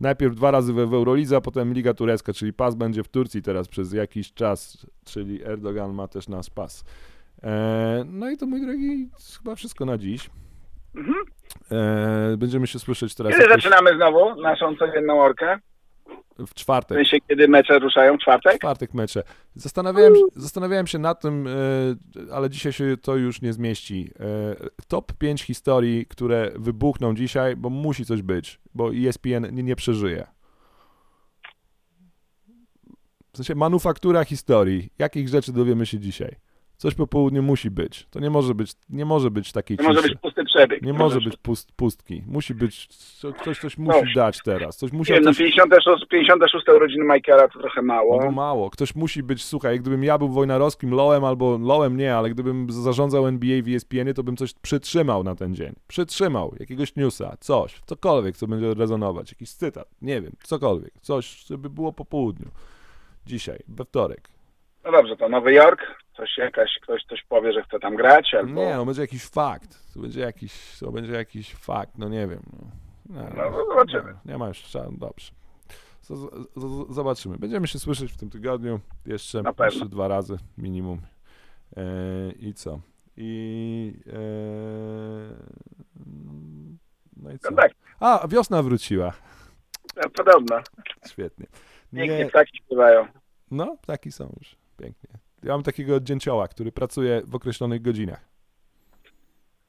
[0.00, 3.42] Najpierw dwa razy we, w Eurolidze, a potem Liga Turecka, czyli pas będzie w Turcji
[3.42, 6.84] teraz przez jakiś czas, czyli Erdogan ma też nasz pas.
[7.42, 10.30] Eee, no i to mój drogi, chyba wszystko na dziś.
[10.94, 11.16] Mhm.
[11.70, 15.58] Eee, będziemy się słyszeć teraz Kiedy jakoś zaczynamy znowu naszą codzienną orkę?
[16.38, 16.98] W W czwartek.
[16.98, 18.16] sensie, kiedy mecze ruszają?
[18.16, 18.58] W czwartek?
[18.58, 19.22] czwartek mecze.
[19.54, 21.50] Zastanawiałem, się- zastanawiałem się nad tym, e,
[22.34, 24.10] ale dzisiaj się to już nie zmieści.
[24.20, 24.24] E,
[24.88, 30.26] top 5 historii, które wybuchną dzisiaj, bo musi coś być, bo ESPN nie, nie przeżyje.
[33.32, 34.92] W sensie manufaktura historii.
[34.98, 36.36] Jakich rzeczy dowiemy się dzisiaj?
[36.80, 38.06] Coś po południu musi być.
[38.10, 40.82] To nie może być, nie może być takiej To może być pusty przebieg.
[40.82, 42.22] Nie może być pust, pustki.
[42.26, 44.14] Musi być, co- ktoś coś musi Dobrze.
[44.14, 44.76] dać teraz.
[44.76, 48.18] Coś Nie musiał wiem, no coś 56, 56 urodziny Michaela to trochę no mało.
[48.22, 48.70] to mało.
[48.70, 53.26] Ktoś musi być, słuchaj, gdybym ja był wojnarowskim Lołem albo Lołem nie, ale gdybym zarządzał
[53.26, 55.72] NBA w ESPN-ie, to bym coś przytrzymał na ten dzień.
[55.88, 61.70] Przytrzymał jakiegoś newsa, coś, cokolwiek, co będzie rezonować, jakiś cytat, nie wiem, cokolwiek, coś, żeby
[61.70, 62.48] było po południu.
[63.26, 64.28] Dzisiaj, we wtorek.
[64.84, 65.80] No dobrze, to Nowy Jork,
[66.16, 68.52] coś jakaś, ktoś coś powie, że chce tam grać, albo...
[68.52, 69.92] Nie, no będzie jakiś fakt.
[69.94, 72.42] To będzie jakiś, to będzie jakiś fakt, no nie wiem.
[73.08, 74.14] No, No, no zobaczymy.
[74.24, 75.32] Nie, nie ma już czasu, dobrze.
[76.00, 77.38] Z, z, z, zobaczymy.
[77.38, 81.00] Będziemy się słyszeć w tym tygodniu jeszcze, jeszcze dwa razy minimum.
[81.76, 81.82] E,
[82.32, 82.80] I co?
[83.16, 84.18] I e,
[87.16, 87.50] no i co?
[87.50, 89.12] No tak, A, wiosna wróciła.
[89.96, 90.60] no, podobno.
[91.08, 91.46] Świetnie.
[91.94, 93.06] Pięknie Nie, ptaki śpiewają.
[93.50, 94.56] no, taki są już.
[94.78, 95.10] Pięknie.
[95.42, 98.28] Ja mam takiego dzięcioła, który pracuje w określonych godzinach.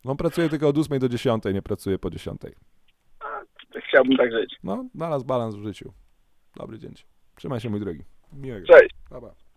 [0.05, 2.41] On pracuje tylko od 8 do 10, nie pracuje po 10.
[3.88, 4.55] Chciałbym tak żyć.
[4.64, 5.93] No, znalazł balans w życiu.
[6.55, 6.93] Dobry dzień.
[7.36, 8.03] Trzymaj się, mój drogi.
[8.34, 8.68] Miłego.
[8.68, 8.95] Cześć.
[9.10, 9.49] Pa, pa.